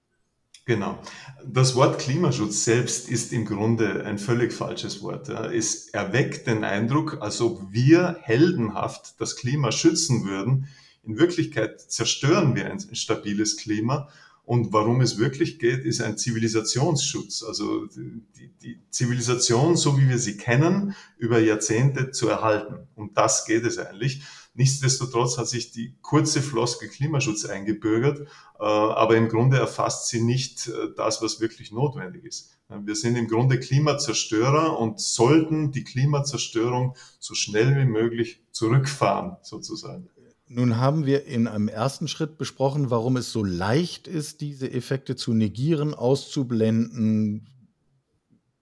Genau. 0.67 0.99
Das 1.47 1.77
Wort 1.77 2.01
Klimaschutz 2.01 2.65
selbst 2.65 3.09
ist 3.09 3.33
im 3.33 3.45
Grunde 3.45 4.05
ein 4.05 4.19
völlig 4.19 4.53
falsches 4.53 5.01
Wort. 5.01 5.29
Es 5.29 5.89
erweckt 5.89 6.49
den 6.49 6.65
Eindruck, 6.65 7.19
als 7.21 7.41
ob 7.41 7.73
wir 7.73 8.19
heldenhaft 8.21 9.15
das 9.21 9.37
Klima 9.37 9.71
schützen 9.71 10.27
würden, 10.27 10.69
in 11.05 11.19
Wirklichkeit 11.19 11.81
zerstören 11.81 12.57
wir 12.57 12.69
ein 12.69 12.81
stabiles 12.95 13.57
Klima. 13.57 14.09
Und 14.45 14.73
warum 14.73 15.01
es 15.01 15.19
wirklich 15.19 15.61
geht, 15.61 15.85
ist 15.85 16.01
ein 16.01 16.19
Zivilisationsschutz. 16.19 17.45
Also 17.45 17.87
die, 17.87 18.51
die 18.61 18.81
Zivilisation, 18.91 19.77
so 19.77 19.99
wie 19.99 20.09
wir 20.09 20.19
sie 20.19 20.37
kennen, 20.37 20.97
über 21.17 21.39
Jahrzehnte 21.39 22.11
zu 22.11 22.29
erhalten. 22.29 22.89
Um 22.97 23.13
das 23.15 23.45
geht 23.45 23.65
es 23.65 23.79
eigentlich. 23.79 24.23
Nichtsdestotrotz 24.57 25.37
hat 25.37 25.49
sich 25.49 25.71
die 25.71 25.95
kurze 26.01 26.41
Floskel 26.41 26.89
Klimaschutz 26.89 27.45
eingebürgert, 27.45 28.21
äh, 28.59 28.65
aber 28.65 29.17
im 29.17 29.29
Grunde 29.29 29.59
erfasst 29.59 30.09
sie 30.09 30.23
nicht 30.23 30.69
äh, 30.69 30.73
das, 30.97 31.21
was 31.21 31.41
wirklich 31.41 31.73
notwendig 31.73 32.25
ist. 32.25 32.53
Wir 32.69 32.97
sind 32.97 33.15
im 33.15 33.29
Grunde 33.29 33.61
Klimazerstörer 33.61 34.81
und 34.81 34.99
sollten 34.99 35.71
die 35.71 35.85
Klimazerstörung 35.85 36.97
so 37.21 37.35
schnell 37.35 37.77
wie 37.77 37.85
möglich 37.85 38.43
zurückfahren, 38.51 39.37
sozusagen. 39.43 40.09
Nun 40.49 40.79
haben 40.79 41.07
wir 41.07 41.27
in 41.27 41.49
einem 41.49 41.69
ersten 41.69 42.09
Schritt 42.09 42.39
besprochen, 42.39 42.91
warum 42.91 43.17
es 43.17 43.31
so 43.31 43.45
leicht 43.45 44.09
ist, 44.09 44.41
diese 44.41 44.71
Effekte 44.71 45.17
zu 45.17 45.33
negieren, 45.33 45.93
auszublenden, 45.93 47.49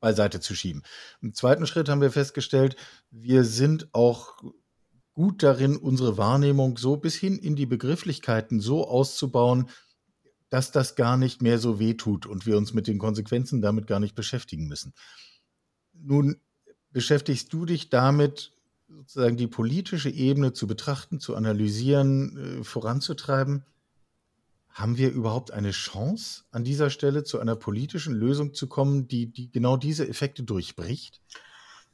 beiseite 0.00 0.40
zu 0.40 0.54
schieben. 0.54 0.82
Im 1.22 1.34
zweiten 1.34 1.66
Schritt 1.66 1.88
haben 1.88 2.00
wir 2.00 2.10
festgestellt, 2.10 2.76
wir 3.10 3.44
sind 3.44 3.88
auch 3.92 4.42
gut 5.14 5.42
darin, 5.42 5.76
unsere 5.76 6.18
Wahrnehmung 6.18 6.76
so 6.76 6.96
bis 6.96 7.14
hin 7.14 7.38
in 7.38 7.56
die 7.56 7.66
Begrifflichkeiten 7.66 8.60
so 8.60 8.86
auszubauen, 8.86 9.68
dass 10.50 10.70
das 10.70 10.94
gar 10.94 11.16
nicht 11.16 11.40
mehr 11.40 11.58
so 11.58 11.78
weh 11.78 11.94
tut 11.94 12.26
und 12.26 12.46
wir 12.46 12.56
uns 12.56 12.74
mit 12.74 12.86
den 12.86 12.98
Konsequenzen 12.98 13.62
damit 13.62 13.86
gar 13.86 14.00
nicht 14.00 14.14
beschäftigen 14.14 14.68
müssen. 14.68 14.92
Nun 15.92 16.36
beschäftigst 16.90 17.52
du 17.52 17.64
dich 17.64 17.90
damit, 17.90 18.52
sozusagen 18.88 19.36
die 19.36 19.46
politische 19.46 20.10
Ebene 20.10 20.52
zu 20.52 20.66
betrachten, 20.66 21.18
zu 21.18 21.34
analysieren, 21.34 22.60
äh, 22.60 22.64
voranzutreiben. 22.64 23.64
Haben 24.68 24.98
wir 24.98 25.10
überhaupt 25.10 25.52
eine 25.52 25.70
Chance, 25.70 26.42
an 26.50 26.64
dieser 26.64 26.90
Stelle 26.90 27.22
zu 27.24 27.38
einer 27.38 27.56
politischen 27.56 28.14
Lösung 28.14 28.54
zu 28.54 28.66
kommen, 28.66 29.06
die, 29.06 29.26
die 29.26 29.50
genau 29.50 29.76
diese 29.76 30.08
Effekte 30.08 30.42
durchbricht? 30.42 31.20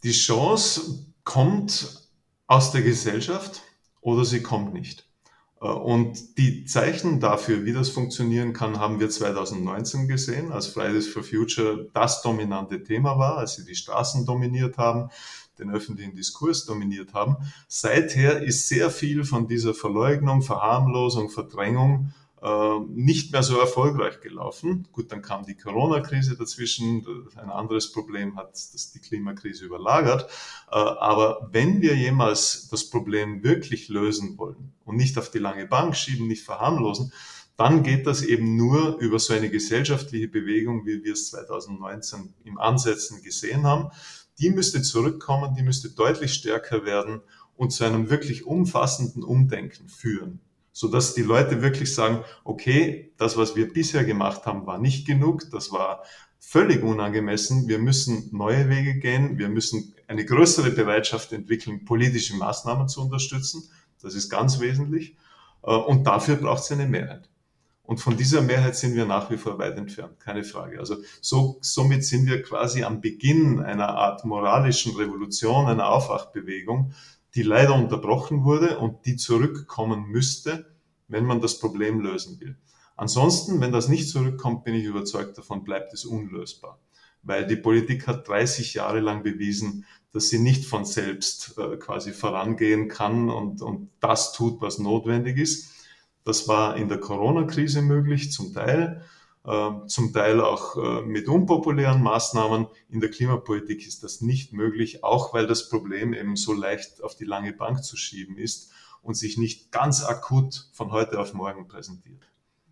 Die 0.03 0.13
Chance 0.13 1.07
kommt 1.25 2.10
aus 2.51 2.73
der 2.73 2.83
Gesellschaft 2.83 3.63
oder 4.01 4.25
sie 4.25 4.43
kommt 4.43 4.75
nicht. 4.75 5.07
Äh, 5.61 5.67
und 5.67 6.37
die 6.37 6.65
Zeichen 6.65 7.21
dafür, 7.21 7.65
wie 7.65 7.73
das 7.73 7.91
funktionieren 7.91 8.53
kann, 8.53 8.81
haben 8.81 8.99
wir 8.99 9.09
2019 9.09 10.09
gesehen, 10.09 10.51
als 10.51 10.67
Fridays 10.67 11.07
for 11.07 11.23
Future 11.23 11.89
das 11.95 12.23
dominante 12.23 12.83
Thema 12.83 13.19
war, 13.19 13.39
als 13.39 13.55
sie 13.55 13.65
die 13.65 13.77
Straßen 13.77 14.27
dominiert 14.27 14.79
haben 14.79 15.11
den 15.61 15.71
öffentlichen 15.71 16.15
Diskurs 16.17 16.65
dominiert 16.65 17.13
haben. 17.13 17.37
Seither 17.69 18.43
ist 18.43 18.69
sehr 18.69 18.91
viel 18.91 19.25
von 19.25 19.47
dieser 19.47 19.75
Verleugnung, 19.75 20.41
Verharmlosung, 20.41 21.29
Verdrängung 21.29 22.15
nicht 22.89 23.33
mehr 23.33 23.43
so 23.43 23.59
erfolgreich 23.59 24.21
gelaufen. 24.21 24.89
Gut, 24.93 25.13
dann 25.13 25.21
kam 25.21 25.45
die 25.45 25.57
Corona-Krise 25.57 26.37
dazwischen. 26.37 27.07
Ein 27.37 27.51
anderes 27.51 27.93
Problem 27.93 28.37
hat 28.37 28.53
das 28.53 28.93
die 28.93 28.99
Klimakrise 28.99 29.67
überlagert. 29.67 30.31
Äh, 30.71 30.77
aber 30.77 31.49
wenn 31.53 31.83
wir 31.83 31.95
jemals 31.95 32.69
das 32.71 32.89
Problem 32.89 33.43
wirklich 33.45 33.89
lösen 33.89 34.39
wollen 34.39 34.73
und 34.85 34.97
nicht 34.97 35.19
auf 35.19 35.31
die 35.31 35.39
lange 35.39 35.67
Bank 35.67 35.97
schieben, 35.97 36.29
nicht 36.29 36.45
verharmlosen, 36.45 37.13
dann 37.57 37.83
geht 37.83 38.07
das 38.07 38.23
eben 38.23 38.57
nur 38.57 38.97
über 38.99 39.19
so 39.19 39.35
eine 39.35 39.51
gesellschaftliche 39.51 40.29
Bewegung, 40.29 40.87
wie 40.87 41.05
wir 41.05 41.13
es 41.13 41.29
2019 41.29 42.33
im 42.45 42.59
Ansetzen 42.59 43.23
gesehen 43.23 43.65
haben 43.65 43.91
die 44.41 44.51
müsste 44.51 44.83
zurückkommen, 44.83 45.55
die 45.55 45.63
müsste 45.63 45.91
deutlich 45.91 46.33
stärker 46.33 46.85
werden 46.85 47.21
und 47.57 47.71
zu 47.71 47.85
einem 47.85 48.09
wirklich 48.09 48.47
umfassenden 48.47 49.23
Umdenken 49.23 49.89
führen, 49.89 50.41
sodass 50.81 51.13
die 51.13 51.23
Leute 51.23 51.61
wirklich 51.61 51.95
sagen, 51.95 52.25
okay, 52.43 53.13
das, 53.19 53.37
was 53.37 53.55
wir 53.55 53.71
bisher 53.71 54.03
gemacht 54.03 54.47
haben, 54.47 54.67
war 54.67 54.79
nicht 54.79 55.07
genug, 55.07 55.43
das 55.51 55.73
war 55.73 56.05
völlig 56.39 56.83
unangemessen, 56.83 57.69
wir 57.69 57.79
müssen 57.79 58.31
neue 58.33 58.71
Wege 58.71 58.95
gehen, 58.95 59.37
wir 59.37 59.51
müssen 59.51 59.95
eine 60.07 60.25
größere 60.25 60.71
Bereitschaft 60.71 61.33
entwickeln, 61.33 61.85
politische 61.85 62.35
Maßnahmen 62.35 62.89
zu 62.89 63.03
unterstützen, 63.03 63.69
das 64.01 64.15
ist 64.15 64.31
ganz 64.31 64.59
wesentlich, 64.59 65.17
äh, 65.65 65.71
und 65.71 66.07
dafür 66.07 66.37
braucht 66.37 66.63
es 66.63 66.73
eine 66.73 66.87
Mehrheit. 66.87 67.29
Und 67.83 67.99
von 67.99 68.17
dieser 68.17 68.41
Mehrheit 68.41 68.75
sind 68.75 68.95
wir 68.95 69.05
nach 69.05 69.31
wie 69.31 69.37
vor 69.37 69.59
weit 69.59 69.77
entfernt, 69.77 70.19
keine 70.19 70.45
Frage. 70.45 70.79
Also 70.79 70.97
so, 71.21 71.59
somit 71.61 72.07
sind 72.07 72.27
wir 72.27 72.41
quasi 72.41 72.85
am 72.85 73.03
Beginn 73.03 73.61
einer 73.61 73.91
Art 73.91 74.25
moralischen 74.25 74.97
Revolution, 74.97 75.67
einer 75.67 75.91
Aufwachbewegung, 75.91 76.95
die 77.35 77.43
leider 77.43 77.75
unterbrochen 77.75 78.45
wurde 78.45 78.79
und 78.79 79.07
die 79.07 79.17
zurückkommen 79.17 80.07
müsste, 80.07 80.67
wenn 81.09 81.25
man 81.25 81.41
das 81.41 81.59
Problem 81.59 82.01
lösen 82.01 82.41
will. 82.41 82.57
Ansonsten, 82.97 83.61
wenn 83.61 83.73
das 83.73 83.89
nicht 83.89 84.09
zurückkommt, 84.09 84.65
bin 84.65 84.75
ich 84.75 84.85
überzeugt 84.85 85.39
davon, 85.39 85.65
bleibt 85.65 85.93
es 85.95 86.05
unlösbar. 86.05 86.79
Weil 87.23 87.47
die 87.47 87.57
Politik 87.57 88.07
hat 88.07 88.29
30 88.29 88.75
Jahre 88.75 89.01
lang 89.01 89.23
bewiesen, 89.23 89.87
dass 90.13 90.29
sie 90.29 90.39
nicht 90.39 90.65
von 90.65 90.85
selbst 90.85 91.55
äh, 91.59 91.77
quasi 91.77 92.13
vorangehen 92.13 92.89
kann 92.89 93.31
und, 93.31 93.63
und 93.63 93.91
das 94.01 94.33
tut, 94.33 94.61
was 94.61 94.79
notwendig 94.79 95.39
ist 95.39 95.71
das 96.25 96.49
war 96.49 96.77
in 96.77 96.89
der 96.89 96.99
Corona-Krise 96.99 97.83
möglich, 97.83 98.33
zum 98.33 98.53
Teil, 98.53 99.03
zum 99.87 100.13
Teil 100.13 100.41
auch 100.41 100.77
äh, 100.77 101.03
mit 101.03 101.29
unpopulären 101.29 102.03
Maßnahmen. 102.03 102.67
In 102.89 103.01
der 103.01 103.11
Klimapolitik 103.11 103.87
ist 103.87 104.03
das 104.03 104.21
nicht 104.21 104.53
möglich, 104.53 105.03
auch 105.03 105.33
weil 105.33 105.47
das 105.47 105.69
Problem 105.69 106.13
eben 106.13 106.37
so 106.37 106.53
leicht 106.53 107.03
auf 107.03 107.17
die 107.17 107.25
lange 107.25 107.53
Bank 107.53 107.83
zu 107.83 107.97
schieben 107.97 108.37
ist 108.37 108.71
und 109.03 109.15
sich 109.15 109.39
nicht 109.39 109.73
ganz 109.73 110.05
akut 110.05 110.69
von 110.73 110.93
heute 110.93 111.19
auf 111.19 111.33
morgen 111.33 111.69
präsentiert. 111.69 112.23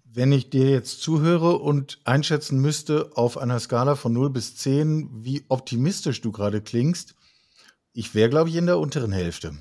Wenn 0.05 0.33
ich 0.33 0.51
dir 0.51 0.71
jetzt 0.71 1.01
zuhöre 1.03 1.59
und 1.59 2.01
einschätzen 2.05 2.61
müsste 2.61 3.13
auf 3.15 3.39
einer 3.39 3.61
Skala 3.61 3.95
von 3.95 4.13
0 4.13 4.31
bis 4.31 4.57
10, 4.57 5.11
wie 5.13 5.45
optimistisch 5.49 6.21
du 6.21 6.33
gerade 6.33 6.61
klingst, 6.61 7.15
ich 7.93 8.15
wäre, 8.15 8.31
glaube 8.31 8.51
ich, 8.51 8.57
in 8.57 8.67
der 8.67 8.79
unteren 8.79 9.13
Hälfte. 9.13 9.57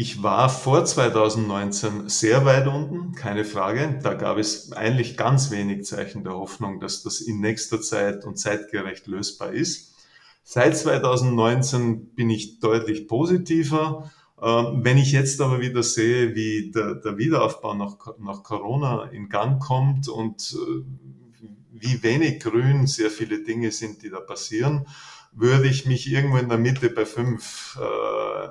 Ich 0.00 0.22
war 0.22 0.48
vor 0.48 0.84
2019 0.84 2.08
sehr 2.08 2.44
weit 2.44 2.68
unten, 2.68 3.16
keine 3.16 3.44
Frage. 3.44 3.98
Da 4.00 4.14
gab 4.14 4.38
es 4.38 4.70
eigentlich 4.70 5.16
ganz 5.16 5.50
wenig 5.50 5.86
Zeichen 5.86 6.22
der 6.22 6.34
Hoffnung, 6.34 6.78
dass 6.78 7.02
das 7.02 7.20
in 7.20 7.40
nächster 7.40 7.80
Zeit 7.80 8.24
und 8.24 8.38
zeitgerecht 8.38 9.08
lösbar 9.08 9.50
ist. 9.50 9.96
Seit 10.44 10.76
2019 10.76 12.14
bin 12.14 12.30
ich 12.30 12.60
deutlich 12.60 13.08
positiver. 13.08 14.08
Ähm, 14.40 14.84
wenn 14.84 14.98
ich 14.98 15.10
jetzt 15.10 15.40
aber 15.40 15.60
wieder 15.60 15.82
sehe, 15.82 16.36
wie 16.36 16.70
der, 16.70 16.94
der 16.94 17.18
Wiederaufbau 17.18 17.74
nach, 17.74 17.96
nach 18.20 18.44
Corona 18.44 19.06
in 19.06 19.28
Gang 19.28 19.60
kommt 19.60 20.08
und 20.08 20.56
äh, 20.56 21.48
wie 21.72 22.04
wenig 22.04 22.38
grün 22.38 22.86
sehr 22.86 23.10
viele 23.10 23.42
Dinge 23.42 23.72
sind, 23.72 24.04
die 24.04 24.10
da 24.10 24.20
passieren, 24.20 24.86
würde 25.32 25.68
ich 25.68 25.86
mich 25.86 26.10
irgendwo 26.10 26.38
in 26.38 26.48
der 26.48 26.58
Mitte 26.58 26.90
bei 26.90 27.06
fünf 27.06 27.78
äh, 27.80 28.48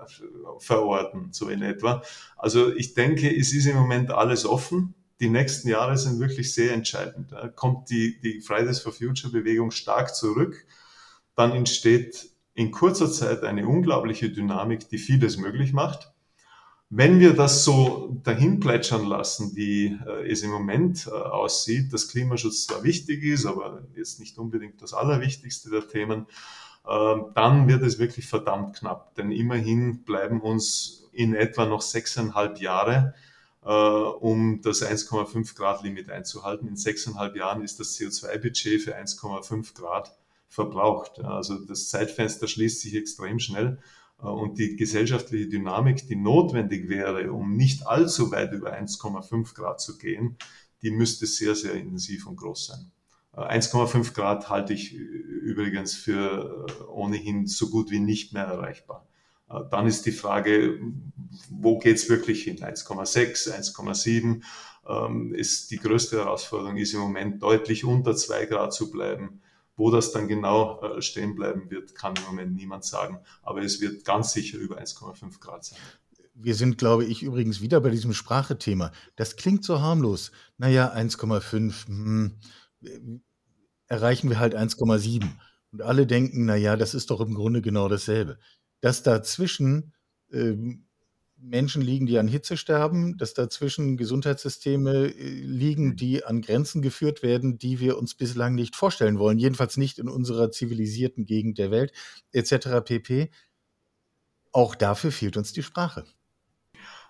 verorten, 0.59 1.29
so 1.31 1.49
in 1.49 1.61
etwa. 1.61 2.01
Also 2.37 2.73
ich 2.73 2.93
denke, 2.93 3.35
es 3.35 3.53
ist 3.53 3.65
im 3.65 3.75
Moment 3.75 4.11
alles 4.11 4.45
offen. 4.45 4.93
Die 5.19 5.29
nächsten 5.29 5.69
Jahre 5.69 5.97
sind 5.97 6.19
wirklich 6.19 6.53
sehr 6.53 6.73
entscheidend. 6.73 7.31
Da 7.31 7.47
kommt 7.47 7.89
die, 7.89 8.19
die 8.21 8.41
Fridays 8.41 8.79
for 8.79 8.93
Future 8.93 9.31
Bewegung 9.31 9.71
stark 9.71 10.15
zurück, 10.15 10.65
dann 11.35 11.51
entsteht 11.51 12.29
in 12.53 12.71
kurzer 12.71 13.11
Zeit 13.11 13.43
eine 13.43 13.67
unglaubliche 13.67 14.31
Dynamik, 14.31 14.89
die 14.89 14.97
vieles 14.97 15.37
möglich 15.37 15.73
macht. 15.73 16.11
Wenn 16.89 17.19
wir 17.19 17.33
das 17.33 17.65
so 17.65 18.17
dahin 18.23 18.59
plätschern 18.59 19.05
lassen, 19.05 19.55
wie 19.55 19.97
äh, 20.07 20.31
es 20.31 20.41
im 20.41 20.51
Moment 20.51 21.05
äh, 21.07 21.11
aussieht, 21.11 21.91
dass 21.91 22.07
Klimaschutz 22.07 22.65
zwar 22.65 22.83
wichtig 22.83 23.23
ist, 23.23 23.45
aber 23.45 23.85
jetzt 23.95 24.21
nicht 24.21 24.37
unbedingt 24.37 24.81
das 24.81 24.93
Allerwichtigste 24.93 25.69
der 25.69 25.87
Themen, 25.87 26.27
dann 26.87 27.67
wird 27.67 27.83
es 27.83 27.99
wirklich 27.99 28.27
verdammt 28.27 28.77
knapp. 28.77 29.13
Denn 29.15 29.31
immerhin 29.31 30.03
bleiben 30.03 30.41
uns 30.41 31.07
in 31.11 31.33
etwa 31.33 31.65
noch 31.65 31.81
sechseinhalb 31.81 32.61
Jahre, 32.61 33.13
äh, 33.65 33.69
um 33.69 34.61
das 34.61 34.81
1,5 34.81 35.55
Grad 35.55 35.83
Limit 35.83 36.09
einzuhalten. 36.09 36.67
In 36.67 36.77
sechseinhalb 36.77 37.35
Jahren 37.35 37.63
ist 37.63 37.79
das 37.79 37.97
CO2-Budget 37.97 38.81
für 38.81 38.95
1,5 38.95 39.73
Grad 39.73 40.15
verbraucht. 40.47 41.19
Also 41.19 41.57
das 41.65 41.89
Zeitfenster 41.89 42.47
schließt 42.47 42.81
sich 42.81 42.95
extrem 42.95 43.39
schnell. 43.39 43.79
Äh, 44.21 44.27
und 44.27 44.57
die 44.59 44.75
gesellschaftliche 44.75 45.49
Dynamik, 45.49 46.07
die 46.07 46.15
notwendig 46.15 46.87
wäre, 46.87 47.31
um 47.31 47.55
nicht 47.55 47.87
allzu 47.87 48.31
weit 48.31 48.53
über 48.53 48.73
1,5 48.73 49.55
Grad 49.55 49.81
zu 49.81 49.97
gehen, 49.97 50.37
die 50.81 50.91
müsste 50.91 51.25
sehr, 51.25 51.55
sehr 51.55 51.73
intensiv 51.73 52.27
und 52.27 52.37
groß 52.37 52.67
sein. 52.67 52.91
1,5 53.37 53.95
äh, 54.09 54.13
Grad 54.13 54.49
halte 54.49 54.73
ich 54.73 54.93
übrigens 54.93 55.95
für 55.95 56.65
äh, 56.67 56.83
ohnehin 56.83 57.45
so 57.45 57.69
gut 57.69 57.91
wie 57.91 57.99
nicht 57.99 58.33
mehr 58.33 58.45
erreichbar. 58.45 59.07
Dann 59.71 59.87
ist 59.87 60.05
die 60.05 60.11
Frage, 60.11 60.77
wo 61.49 61.79
geht 61.79 61.95
es 61.95 62.09
wirklich 62.09 62.43
hin? 62.43 62.57
1,6, 62.57 63.49
1,7 63.49 64.41
ähm, 64.87 65.33
ist 65.33 65.71
die 65.71 65.77
größte 65.77 66.17
Herausforderung, 66.17 66.75
ist 66.75 66.93
im 66.93 66.99
Moment 66.99 67.41
deutlich 67.41 67.85
unter 67.85 68.13
2 68.13 68.45
Grad 68.47 68.73
zu 68.73 68.91
bleiben. 68.91 69.41
Wo 69.77 69.91
das 69.91 70.11
dann 70.11 70.27
genau 70.27 70.81
äh, 70.81 71.01
stehen 71.01 71.35
bleiben 71.35 71.69
wird, 71.69 71.93
kann 71.93 72.15
im 72.15 72.23
Moment 72.23 72.55
niemand 72.55 72.83
sagen. 72.83 73.19
Aber 73.43 73.61
es 73.61 73.79
wird 73.79 74.03
ganz 74.03 74.33
sicher 74.33 74.57
über 74.57 74.79
1,5 74.81 75.39
Grad 75.39 75.65
sein. 75.65 75.77
Wir 76.33 76.55
sind, 76.55 76.77
glaube 76.77 77.05
ich, 77.05 77.23
übrigens 77.23 77.61
wieder 77.61 77.79
bei 77.79 77.91
diesem 77.91 78.13
Sprachethema. 78.13 78.91
Das 79.15 79.35
klingt 79.35 79.63
so 79.63 79.79
harmlos. 79.79 80.31
Naja, 80.57 80.93
1,5, 80.93 81.87
hm, 81.87 82.39
erreichen 83.87 84.29
wir 84.29 84.39
halt 84.39 84.55
1,7. 84.55 85.25
Und 85.71 85.81
alle 85.81 86.07
denken, 86.07 86.45
naja, 86.45 86.75
das 86.75 86.93
ist 86.93 87.09
doch 87.09 87.21
im 87.21 87.33
Grunde 87.33 87.61
genau 87.61 87.89
dasselbe. 87.89 88.37
Dass 88.81 89.03
dazwischen 89.03 89.93
ähm, 90.31 90.87
Menschen 91.39 91.81
liegen, 91.81 92.07
die 92.07 92.17
an 92.17 92.27
Hitze 92.27 92.57
sterben, 92.57 93.17
dass 93.17 93.33
dazwischen 93.33 93.97
Gesundheitssysteme 93.97 95.07
äh, 95.07 95.29
liegen, 95.41 95.95
die 95.95 96.23
an 96.23 96.41
Grenzen 96.41 96.81
geführt 96.81 97.21
werden, 97.21 97.57
die 97.57 97.79
wir 97.79 97.97
uns 97.97 98.15
bislang 98.15 98.55
nicht 98.55 98.75
vorstellen 98.75 99.19
wollen, 99.19 99.37
jedenfalls 99.37 99.77
nicht 99.77 99.99
in 99.99 100.09
unserer 100.09 100.51
zivilisierten 100.51 101.25
Gegend 101.25 101.57
der 101.57 101.71
Welt, 101.71 101.91
etc. 102.31 102.83
pp. 102.83 103.29
Auch 104.51 104.75
dafür 104.75 105.11
fehlt 105.11 105.37
uns 105.37 105.53
die 105.53 105.63
Sprache. 105.63 106.05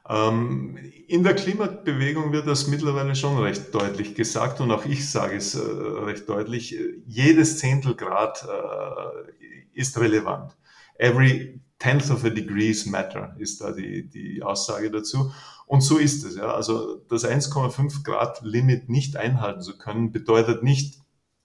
Ähm, 0.10 0.78
in 1.08 1.24
der 1.24 1.36
Klimabewegung 1.36 2.32
wird 2.32 2.48
das 2.48 2.68
mittlerweile 2.68 3.16
schon 3.16 3.38
recht 3.38 3.74
deutlich 3.74 4.16
gesagt 4.16 4.62
und 4.62 4.72
auch 4.72 4.86
ich 4.86 5.10
sage 5.10 5.36
es 5.36 5.56
äh, 5.56 5.60
recht 5.60 6.28
deutlich. 6.30 6.78
Jedes 7.06 7.60
Zehntelgrad 7.60 8.46
äh, 8.46 9.32
ist 9.74 10.00
relevant. 10.00 10.56
Every 10.98 11.62
tenth 11.80 12.10
of 12.10 12.26
a 12.26 12.30
degrees 12.30 12.86
matter, 12.86 13.36
ist 13.38 13.62
da 13.62 13.72
die, 13.72 14.08
die 14.08 14.42
Aussage 14.42 14.90
dazu. 14.92 15.32
Und 15.66 15.82
so 15.82 15.98
ist 15.98 16.24
es. 16.24 16.36
Ja. 16.36 16.54
Also 16.54 17.04
das 17.10 17.26
1,5 17.26 18.04
Grad 18.04 18.42
Limit 18.42 18.90
nicht 18.90 19.18
einhalten 19.18 19.62
zu 19.62 19.78
können, 19.78 20.12
bedeutet 20.12 20.64
nicht, 20.64 21.00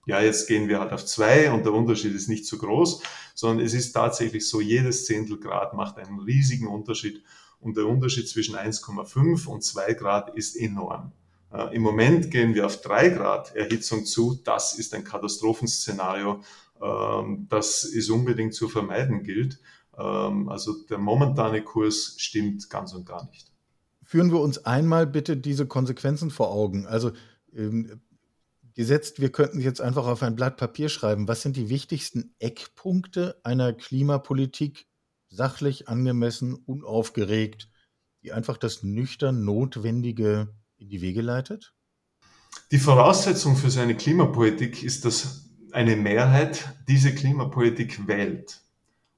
ja, 0.06 0.20
jetzt 0.20 0.48
gehen 0.48 0.68
wir 0.68 0.80
halt 0.80 0.92
auf 0.92 1.04
zwei 1.04 1.52
und 1.52 1.64
der 1.64 1.72
Unterschied 1.72 2.14
ist 2.14 2.28
nicht 2.28 2.46
so 2.46 2.58
groß, 2.58 3.02
sondern 3.34 3.64
es 3.64 3.74
ist 3.74 3.92
tatsächlich 3.92 4.48
so, 4.48 4.60
jedes 4.60 5.04
Zehntel 5.04 5.38
Grad 5.38 5.74
macht 5.74 5.98
einen 5.98 6.20
riesigen 6.20 6.66
Unterschied 6.66 7.22
und 7.62 7.76
der 7.76 7.86
Unterschied 7.86 8.28
zwischen 8.28 8.56
1,5 8.56 9.46
und 9.46 9.62
2 9.62 9.94
Grad 9.94 10.36
ist 10.36 10.56
enorm. 10.56 11.12
Äh, 11.52 11.74
Im 11.76 11.82
Moment 11.82 12.30
gehen 12.30 12.54
wir 12.54 12.66
auf 12.66 12.80
3 12.80 13.10
Grad 13.10 13.54
Erhitzung 13.54 14.04
zu. 14.04 14.38
Das 14.44 14.78
ist 14.78 14.94
ein 14.94 15.04
Katastrophenszenario, 15.04 16.42
ähm, 16.82 17.46
das 17.48 17.84
es 17.84 18.10
unbedingt 18.10 18.54
zu 18.54 18.68
vermeiden 18.68 19.22
gilt. 19.22 19.60
Ähm, 19.96 20.48
also 20.48 20.74
der 20.90 20.98
momentane 20.98 21.62
Kurs 21.62 22.16
stimmt 22.18 22.68
ganz 22.68 22.92
und 22.94 23.06
gar 23.06 23.26
nicht. 23.28 23.52
Führen 24.02 24.32
wir 24.32 24.40
uns 24.40 24.64
einmal 24.66 25.06
bitte 25.06 25.36
diese 25.36 25.66
Konsequenzen 25.66 26.30
vor 26.30 26.50
Augen. 26.50 26.86
Also 26.86 27.12
ähm, 27.54 28.00
gesetzt, 28.74 29.20
wir 29.20 29.30
könnten 29.30 29.60
jetzt 29.60 29.80
einfach 29.80 30.06
auf 30.06 30.22
ein 30.22 30.34
Blatt 30.34 30.56
Papier 30.56 30.88
schreiben. 30.88 31.28
Was 31.28 31.42
sind 31.42 31.56
die 31.56 31.68
wichtigsten 31.68 32.34
Eckpunkte 32.38 33.40
einer 33.44 33.72
Klimapolitik, 33.72 34.86
sachlich, 35.32 35.88
angemessen, 35.88 36.54
unaufgeregt, 36.54 37.68
die 38.22 38.32
einfach 38.32 38.58
das 38.58 38.82
nüchtern 38.82 39.44
Notwendige 39.44 40.54
in 40.76 40.88
die 40.88 41.00
Wege 41.00 41.22
leitet? 41.22 41.74
Die 42.70 42.78
Voraussetzung 42.78 43.56
für 43.56 43.70
seine 43.70 43.96
Klimapolitik 43.96 44.82
ist, 44.82 45.04
dass 45.04 45.50
eine 45.72 45.96
Mehrheit 45.96 46.76
diese 46.86 47.14
Klimapolitik 47.14 48.06
wählt. 48.06 48.60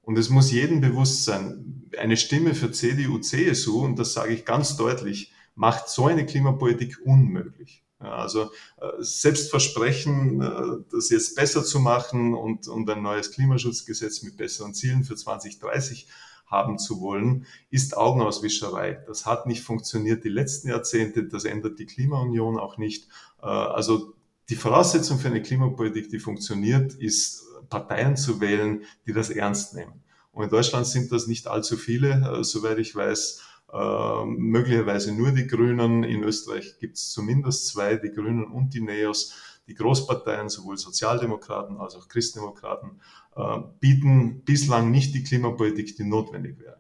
Und 0.03 0.19
es 0.19 0.31
muss 0.31 0.53
jedem 0.53 0.81
bewusst 0.81 1.25
sein, 1.25 1.91
eine 1.99 2.17
Stimme 2.17 2.55
für 2.55 2.71
CDU, 2.71 3.19
CSU, 3.19 3.81
und 3.81 3.99
das 3.99 4.13
sage 4.13 4.35
ich 4.35 4.45
ganz 4.45 4.77
deutlich, 4.77 5.33
macht 5.55 5.89
so 5.89 6.07
eine 6.07 6.27
Klimapolitik 6.27 6.99
unmöglich. 7.05 7.84
Also 8.07 8.51
äh, 8.81 8.87
selbst 8.99 9.51
versprechen, 9.51 10.41
äh, 10.41 10.85
das 10.91 11.11
jetzt 11.11 11.37
besser 11.37 11.65
zu 11.65 11.81
machen 11.81 12.35
und, 12.35 12.69
und 12.69 12.89
ein 12.91 13.03
neues 13.03 13.31
Klimaschutzgesetz 13.31 14.23
mit 14.23 14.37
besseren 14.37 14.75
Zielen 14.75 15.05
für 15.05 15.17
2030 15.17 16.07
haben 16.47 16.79
zu 16.79 17.01
wollen, 17.01 17.47
ist 17.71 17.97
Augenauswischerei. 17.97 19.03
Das 19.07 19.27
hat 19.27 19.47
nicht 19.47 19.63
funktioniert 19.63 20.25
die 20.25 20.29
letzten 20.29 20.69
Jahrzehnte, 20.69 21.25
das 21.25 21.45
ändert 21.45 21.79
die 21.79 21.87
Klimaunion 21.87 22.59
auch 22.59 22.79
nicht. 22.79 23.09
Äh, 23.43 23.47
also 23.47 24.15
die 24.49 24.57
Voraussetzung 24.57 25.19
für 25.19 25.29
eine 25.29 25.43
Klimapolitik, 25.43 26.11
die 26.11 26.19
funktioniert, 26.19 26.95
ist 26.95 27.45
Parteien 27.71 28.17
zu 28.17 28.41
wählen, 28.41 28.85
die 29.07 29.13
das 29.13 29.31
ernst 29.31 29.75
nehmen. 29.75 30.03
Und 30.33 30.45
in 30.45 30.51
Deutschland 30.51 30.87
sind 30.87 31.13
das 31.13 31.27
nicht 31.27 31.47
allzu 31.47 31.77
viele, 31.77 32.43
soweit 32.45 32.79
ich 32.79 32.95
weiß. 32.95 33.41
Äh, 33.75 34.25
möglicherweise 34.27 35.13
nur 35.13 35.33
die 35.33 35.49
Grünen. 35.49 36.05
In 36.05 36.23
Österreich 36.23 36.79
gibt 36.79 36.97
es 36.97 37.11
zumindest 37.11 37.67
zwei, 37.67 37.97
die 37.97 38.13
Grünen 38.13 38.45
und 38.45 38.73
die 38.73 38.81
NEOS. 38.81 39.35
Die 39.67 39.75
Großparteien, 39.75 40.49
sowohl 40.49 40.77
Sozialdemokraten 40.77 41.79
als 41.79 41.97
auch 41.97 42.07
Christdemokraten, 42.07 43.01
äh, 43.35 43.59
bieten 43.81 44.45
bislang 44.45 44.91
nicht 44.91 45.15
die 45.15 45.25
Klimapolitik, 45.25 45.97
die 45.97 46.05
notwendig 46.05 46.61
wäre. 46.61 46.79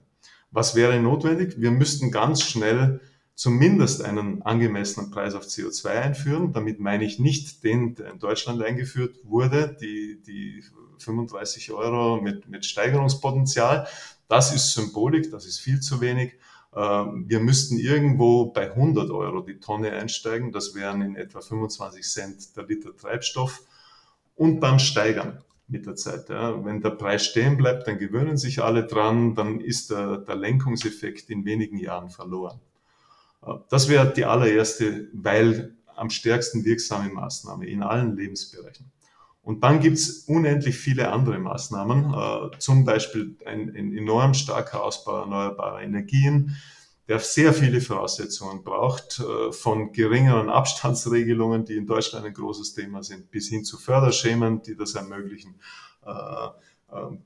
Was 0.52 0.76
wäre 0.76 1.00
notwendig? 1.00 1.60
Wir 1.60 1.72
müssten 1.72 2.12
ganz 2.12 2.42
schnell 2.42 3.00
zumindest 3.34 4.02
einen 4.02 4.42
angemessenen 4.42 5.10
Preis 5.10 5.34
auf 5.34 5.44
CO2 5.44 5.86
einführen. 5.88 6.52
Damit 6.52 6.78
meine 6.78 7.04
ich 7.04 7.18
nicht 7.18 7.64
den, 7.64 7.96
der 7.96 8.12
in 8.12 8.20
Deutschland 8.20 8.62
eingeführt 8.62 9.16
wurde, 9.24 9.76
die, 9.80 10.22
die 10.24 10.62
35 10.98 11.72
Euro 11.72 12.20
mit, 12.20 12.48
mit 12.48 12.64
Steigerungspotenzial. 12.64 13.88
Das 14.28 14.54
ist 14.54 14.74
Symbolik, 14.74 15.32
das 15.32 15.46
ist 15.46 15.58
viel 15.58 15.80
zu 15.80 16.00
wenig. 16.00 16.34
Ähm, 16.76 17.24
wir 17.28 17.40
müssten 17.40 17.78
irgendwo 17.78 18.46
bei 18.46 18.70
100 18.72 19.10
Euro 19.10 19.40
die 19.40 19.60
Tonne 19.60 19.92
einsteigen. 19.92 20.52
Das 20.52 20.74
wären 20.74 21.02
in 21.02 21.16
etwa 21.16 21.40
25 21.40 22.02
Cent 22.02 22.56
der 22.56 22.64
Liter 22.64 22.96
Treibstoff 22.96 23.62
und 24.36 24.60
dann 24.60 24.78
steigern 24.78 25.42
mit 25.66 25.86
der 25.86 25.96
Zeit. 25.96 26.28
Wenn 26.28 26.82
der 26.82 26.90
Preis 26.90 27.24
stehen 27.24 27.56
bleibt, 27.56 27.88
dann 27.88 27.98
gewöhnen 27.98 28.36
sich 28.36 28.62
alle 28.62 28.86
dran, 28.86 29.34
dann 29.34 29.60
ist 29.60 29.90
der, 29.90 30.18
der 30.18 30.36
Lenkungseffekt 30.36 31.30
in 31.30 31.46
wenigen 31.46 31.78
Jahren 31.78 32.10
verloren. 32.10 32.60
Das 33.70 33.88
wäre 33.88 34.12
die 34.12 34.26
allererste, 34.26 35.08
weil 35.12 35.74
am 35.96 36.10
stärksten 36.10 36.64
wirksame 36.64 37.10
Maßnahme 37.10 37.66
in 37.66 37.82
allen 37.82 38.16
Lebensbereichen. 38.16 38.90
Und 39.44 39.62
dann 39.62 39.80
gibt 39.80 39.98
es 39.98 40.20
unendlich 40.20 40.76
viele 40.76 41.12
andere 41.12 41.38
Maßnahmen, 41.38 42.14
äh, 42.14 42.58
zum 42.58 42.86
Beispiel 42.86 43.36
ein, 43.44 43.74
ein, 43.76 43.94
enorm 43.96 44.32
starker 44.32 44.82
Ausbau 44.82 45.20
erneuerbarer 45.20 45.82
Energien, 45.82 46.56
der 47.08 47.18
sehr 47.18 47.52
viele 47.52 47.82
Voraussetzungen 47.82 48.64
braucht, 48.64 49.20
äh, 49.20 49.52
von 49.52 49.92
geringeren 49.92 50.48
Abstandsregelungen, 50.48 51.66
die 51.66 51.76
in 51.76 51.86
Deutschland 51.86 52.24
ein 52.24 52.32
großes 52.32 52.72
Thema 52.72 53.02
sind, 53.02 53.30
bis 53.30 53.50
hin 53.50 53.64
zu 53.64 53.76
Förderschemen, 53.76 54.62
die 54.62 54.76
das 54.76 54.94
ermöglichen. 54.94 55.56
Äh, 56.04 56.46
äh 56.96 57.16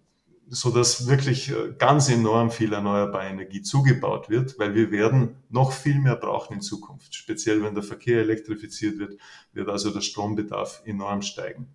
so 0.50 0.70
dass 0.70 1.06
wirklich 1.06 1.52
ganz 1.76 2.08
enorm 2.08 2.50
viel 2.50 2.72
erneuerbare 2.72 3.26
Energie 3.26 3.60
zugebaut 3.60 4.30
wird, 4.30 4.58
weil 4.58 4.74
wir 4.74 4.90
werden 4.90 5.36
noch 5.50 5.72
viel 5.72 6.00
mehr 6.00 6.16
brauchen 6.16 6.54
in 6.54 6.60
Zukunft. 6.62 7.14
Speziell 7.14 7.62
wenn 7.62 7.74
der 7.74 7.82
Verkehr 7.82 8.20
elektrifiziert 8.20 8.98
wird, 8.98 9.20
wird 9.52 9.68
also 9.68 9.90
der 9.90 10.00
Strombedarf 10.00 10.80
enorm 10.86 11.20
steigen. 11.20 11.68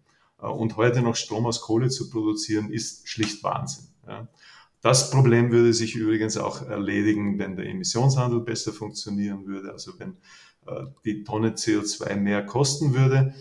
Äh, 0.43 0.47
und 0.47 0.77
heute 0.77 1.01
noch 1.01 1.15
Strom 1.15 1.45
aus 1.45 1.62
Kohle 1.62 1.89
zu 1.89 2.10
produzieren, 2.10 2.71
ist 2.71 3.08
schlicht 3.08 3.43
Wahnsinn. 3.43 3.88
Das 4.82 5.12
Problem 5.12 5.49
würde 5.51 5.73
sich 5.73 5.95
übrigens 5.95 6.36
auch 6.36 6.62
erledigen, 6.62 7.39
wenn 7.39 7.56
der 7.56 7.67
Emissionshandel 7.67 8.41
besser 8.41 8.73
funktionieren 8.73 9.47
würde, 9.47 9.71
also 9.71 9.93
wenn 9.97 10.17
äh, 10.67 10.86
die 11.06 11.23
Tonne 11.23 11.51
CO2 11.51 12.15
mehr 12.17 12.45
kosten 12.45 12.93
würde 12.93 13.34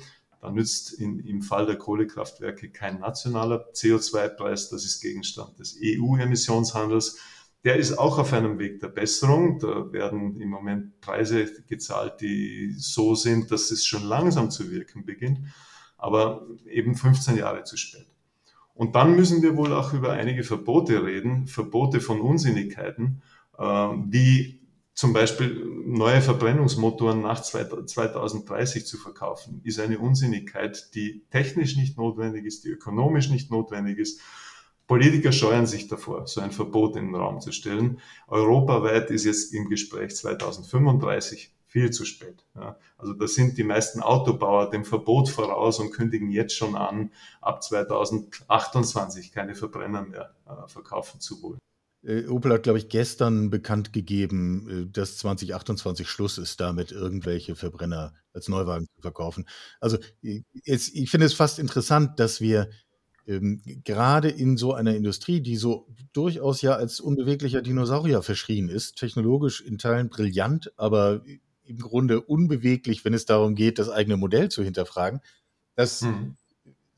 da 0.43 0.51
nützt 0.51 0.93
in, 0.95 1.21
im 1.21 1.41
Fall 1.41 1.67
der 1.67 1.79
Kohlekraftwerke 1.79 2.71
kein 2.71 2.99
nationaler 2.99 3.65
CO2-Preis, 3.75 4.71
das 4.71 4.85
ist 4.85 5.01
Gegenstand 5.01 5.59
des 5.61 5.79
EU-Emissionshandels. 5.81 7.19
der 7.65 7.77
ist 7.77 7.97
auch 7.97 8.19
auf 8.19 8.33
einem 8.33 8.59
Weg 8.59 8.81
der 8.81 8.89
Besserung. 8.89 9.61
Da 9.61 9.93
werden 9.93 10.41
im 10.41 10.49
Moment 10.49 11.01
Preise 11.01 11.47
gezahlt, 11.69 12.21
die 12.21 12.75
so 12.77 13.15
sind, 13.15 13.53
dass 13.53 13.71
es 13.71 13.87
schon 13.87 14.03
langsam 14.03 14.51
zu 14.51 14.73
wirken 14.73 15.07
beginnt, 15.07 15.39
aber 16.03 16.47
eben 16.69 16.97
15 16.97 17.37
Jahre 17.37 17.63
zu 17.63 17.77
spät. 17.77 18.07
Und 18.75 18.97
dann 18.97 19.15
müssen 19.15 19.43
wir 19.43 19.57
wohl 19.57 19.73
auch 19.73 19.93
über 19.93 20.13
einige 20.13 20.43
Verbote 20.43 21.05
reden, 21.05 21.47
Verbote 21.47 22.01
von 22.01 22.21
Unsinnigkeiten, 22.21 23.23
äh, 23.57 23.63
wie 23.63 24.61
zum 24.95 25.13
Beispiel 25.13 25.65
neue 25.87 26.21
Verbrennungsmotoren 26.21 27.23
nach 27.23 27.41
2030 27.43 28.85
zu 28.85 28.99
verkaufen, 28.99 29.61
ist 29.65 29.79
eine 29.79 29.99
Unsinnigkeit, 29.99 30.95
die 30.95 31.25
technisch 31.31 31.77
nicht 31.77 31.97
notwendig 31.97 32.45
ist, 32.45 32.65
die 32.65 32.71
ökonomisch 32.71 33.31
nicht 33.31 33.51
notwendig 33.51 33.99
ist. 33.99 34.21
Politiker 34.89 35.33
scheuen 35.33 35.67
sich 35.67 35.87
davor, 35.87 36.27
so 36.27 36.41
ein 36.41 36.51
Verbot 36.51 36.97
in 36.97 37.07
den 37.07 37.15
Raum 37.15 37.41
zu 37.41 37.53
stellen. 37.53 38.01
Europaweit 38.27 39.11
ist 39.11 39.25
jetzt 39.25 39.55
im 39.55 39.69
Gespräch 39.69 40.17
2035 40.17 41.52
viel 41.73 41.91
zu 41.91 42.05
spät. 42.05 42.45
Ja. 42.55 42.77
Also 42.99 43.15
da 43.15 43.27
sind 43.27 43.57
die 43.57 43.65
meisten 43.65 44.03
Autobauer 44.03 44.69
dem 44.69 44.85
Verbot 44.85 45.31
voraus 45.31 45.81
und 45.81 45.91
kündigen 45.91 46.31
jetzt 46.31 46.55
schon 46.55 46.77
an, 46.77 47.11
ab 47.41 47.63
2028 47.63 49.33
keine 49.33 49.55
Verbrenner 49.55 50.03
mehr 50.03 50.35
äh, 50.47 50.69
verkaufen 50.69 51.19
zu 51.19 51.43
wollen. 51.43 51.59
Äh, 52.05 52.27
Opel 52.27 52.53
hat, 52.53 52.65
glaube 52.65 52.79
ich, 52.79 52.91
gestern 52.91 53.49
bekannt 53.49 53.95
gegeben, 53.95 54.69
äh, 54.69 54.93
dass 54.93 55.17
2028 55.17 56.07
Schluss 56.07 56.37
ist, 56.37 56.61
damit 56.61 56.93
irgendwelche 56.93 57.55
Verbrenner 57.55 58.13
als 58.35 58.49
Neuwagen 58.49 58.87
zu 58.95 59.01
verkaufen. 59.01 59.49
Also 59.81 59.97
äh, 60.23 60.43
jetzt, 60.65 60.95
ich 60.95 61.11
finde 61.11 61.27
es 61.27 61.33
fast 61.33 61.59
interessant, 61.59 62.21
dass 62.21 62.43
wir 62.43 62.69
ähm, 63.27 63.63
gerade 63.83 64.29
in 64.29 64.59
so 64.59 64.75
einer 64.75 64.95
Industrie, 64.95 65.41
die 65.41 65.57
so 65.57 65.89
durchaus 66.13 66.61
ja 66.61 66.73
als 66.75 67.01
unbeweglicher 67.01 67.63
Dinosaurier 67.63 68.21
verschrien 68.21 68.69
ist, 68.69 68.99
technologisch 68.99 69.63
in 69.63 69.79
Teilen 69.79 70.11
brillant, 70.11 70.71
aber 70.77 71.23
im 71.65 71.79
Grunde 71.79 72.21
unbeweglich, 72.21 73.05
wenn 73.05 73.15
es 73.15 73.27
darum 73.27 73.55
geht, 73.55 73.79
das 73.79 73.89
eigene 73.89 74.17
Modell 74.17 74.49
zu 74.49 74.63
hinterfragen, 74.63 75.21
dass 75.75 76.03
hm 76.03 76.37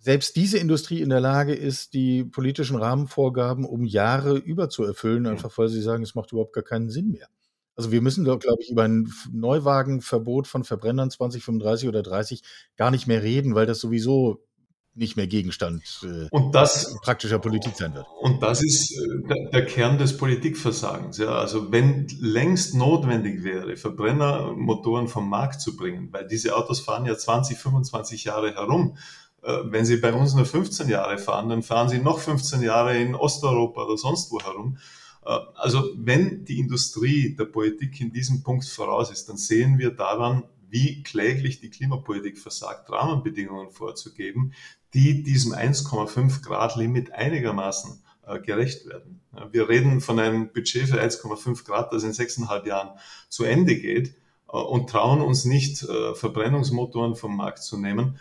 selbst 0.05 0.37
diese 0.37 0.59
Industrie 0.59 1.01
in 1.01 1.09
der 1.09 1.21
Lage 1.21 1.55
ist, 1.55 1.95
die 1.95 2.25
politischen 2.25 2.77
Rahmenvorgaben 2.77 3.65
um 3.65 3.85
Jahre 3.85 4.37
überzuerfüllen, 4.37 5.27
einfach 5.27 5.57
weil 5.57 5.69
sie 5.69 5.81
sagen, 5.81 6.03
es 6.03 6.15
macht 6.15 6.31
überhaupt 6.31 6.53
gar 6.53 6.63
keinen 6.63 6.91
Sinn 6.91 7.11
mehr. 7.11 7.27
Also 7.75 7.91
wir 7.91 8.03
müssen, 8.03 8.23
glaube 8.23 8.43
ich, 8.61 8.71
über 8.71 8.83
ein 8.83 9.11
Neuwagenverbot 9.33 10.47
von 10.47 10.63
Verbrennern 10.63 11.11
2035 11.11 11.89
oder 11.89 12.03
30 12.03 12.43
gar 12.77 12.91
nicht 12.91 13.07
mehr 13.07 13.23
reden, 13.23 13.55
weil 13.55 13.65
das 13.65 13.81
sowieso 13.81 14.45
nicht 14.95 15.17
mehr 15.17 15.27
Gegenstand 15.27 15.83
äh, 16.03 16.29
und 16.31 16.55
das, 16.55 16.97
praktischer 17.03 17.39
Politik 17.39 17.75
sein 17.77 17.95
wird. 17.95 18.07
Und 18.21 18.43
das 18.43 18.63
ist 18.63 18.93
äh, 18.93 19.51
der, 19.53 19.67
Kern 19.67 19.99
des 19.99 20.17
Politikversagens. 20.17 21.19
Ja. 21.19 21.37
Also 21.37 21.73
wenn 21.73 22.07
längst 22.21 22.75
notwendig 22.75 23.43
wäre, 23.43 23.77
Verbrennermotoren 23.77 25.09
vom 25.09 25.29
Markt 25.29 25.61
zu 25.61 25.77
bringen, 25.77 26.09
weil 26.13 26.27
diese 26.27 26.57
Autos 26.57 26.81
fahren 26.81 27.07
ja 27.07 27.17
20, 27.17 27.59
25 27.59 28.25
Jahre 28.25 28.55
herum, 28.55 28.97
äh, 29.43 29.59
wenn 29.65 29.85
Sie 29.85 29.97
bei 29.97 30.13
uns 30.13 30.35
nur 30.35 30.47
15 30.47 30.89
Jahre 30.89 31.19
fahren, 31.19 31.49
dann 31.49 31.63
fahren 31.63 31.89
Sie 31.89 31.99
noch 31.99 32.19
15 32.19 32.63
Jahre 32.63 32.97
in 32.97 33.15
Osteuropa 33.15 33.85
oder 33.85 33.97
sonst 33.97 34.31
wo 34.31 34.41
herum. 34.41 34.79
Äh, 35.25 35.39
also 35.57 35.91
wenn 35.97 36.45
die 36.45 36.59
Industrie 36.59 37.35
der 37.35 37.47
Politik 37.47 38.01
in 38.01 38.13
diesem 38.13 38.43
Punkt 38.43 38.65
voraus 38.65 39.11
ist, 39.11 39.29
dann 39.29 39.37
sehen 39.37 39.79
wir 39.79 39.91
daran, 39.91 40.45
wie 40.75 41.03
kläglich 41.03 41.61
die 41.61 41.71
Klimapolitik 41.71 42.39
versagt, 42.39 42.91
Rahmenbedingungen 42.91 43.71
vorzugeben, 43.71 44.53
die 44.93 45.23
diesem 45.23 45.53
1,5 45.53 46.43
Grad 46.43 46.77
Limit 46.77 47.13
einigermaßen 47.13 48.03
äh, 48.27 48.41
gerecht 48.41 48.87
werden. 48.87 49.21
Wir 49.51 49.69
reden 49.69 50.01
von 50.01 50.19
einem 50.19 50.53
Budget 50.53 50.89
für 50.89 51.01
1,5 51.01 51.65
Grad, 51.65 51.93
das 51.93 52.03
in 52.03 52.13
sechseinhalb 52.13 52.67
Jahren 52.67 52.99
zu 53.29 53.45
Ende 53.45 53.77
geht 53.77 54.15
und 54.47 54.91
trauen 54.91 55.21
uns 55.21 55.45
nicht, 55.45 55.79
Verbrennungsmotoren 56.15 57.17
vom 57.17 57.37
Markt 57.37 57.65
zu 57.65 57.77
nehmen 57.77 58.21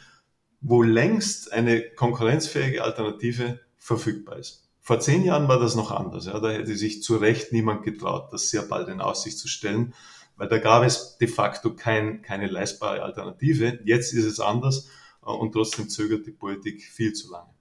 wo 0.64 0.82
längst 0.82 1.52
eine 1.52 1.82
konkurrenzfähige 1.82 2.84
Alternative 2.84 3.60
verfügbar 3.78 4.38
ist. 4.38 4.70
Vor 4.80 5.00
zehn 5.00 5.24
Jahren 5.24 5.48
war 5.48 5.60
das 5.60 5.76
noch 5.76 5.92
anders. 5.92 6.26
Ja. 6.26 6.40
Da 6.40 6.50
hätte 6.50 6.76
sich 6.76 7.04
zu 7.04 7.18
Recht 7.18 7.52
niemand 7.52 7.84
getraut, 7.84 8.32
das 8.32 8.50
sehr 8.50 8.64
bald 8.64 8.88
in 8.88 9.02
Aussicht 9.02 9.38
zu 9.38 9.48
stellen, 9.48 9.94
weil 10.44 10.50
da 10.50 10.58
gab 10.58 10.84
es 10.84 11.18
de 11.20 11.30
facto 11.30 11.74
kein, 11.74 12.22
keine 12.22 12.48
leistbare 12.48 13.02
Alternative. 13.02 13.80
Jetzt 13.86 14.14
ist 14.14 14.26
es 14.26 14.42
anders 14.42 14.90
äh, 15.26 15.32
und 15.32 15.54
trotzdem 15.54 15.88
zögert 15.88 16.28
die 16.28 16.34
Politik 16.34 16.84
viel 16.84 17.14
zu 17.14 17.32
lange. 17.32 17.54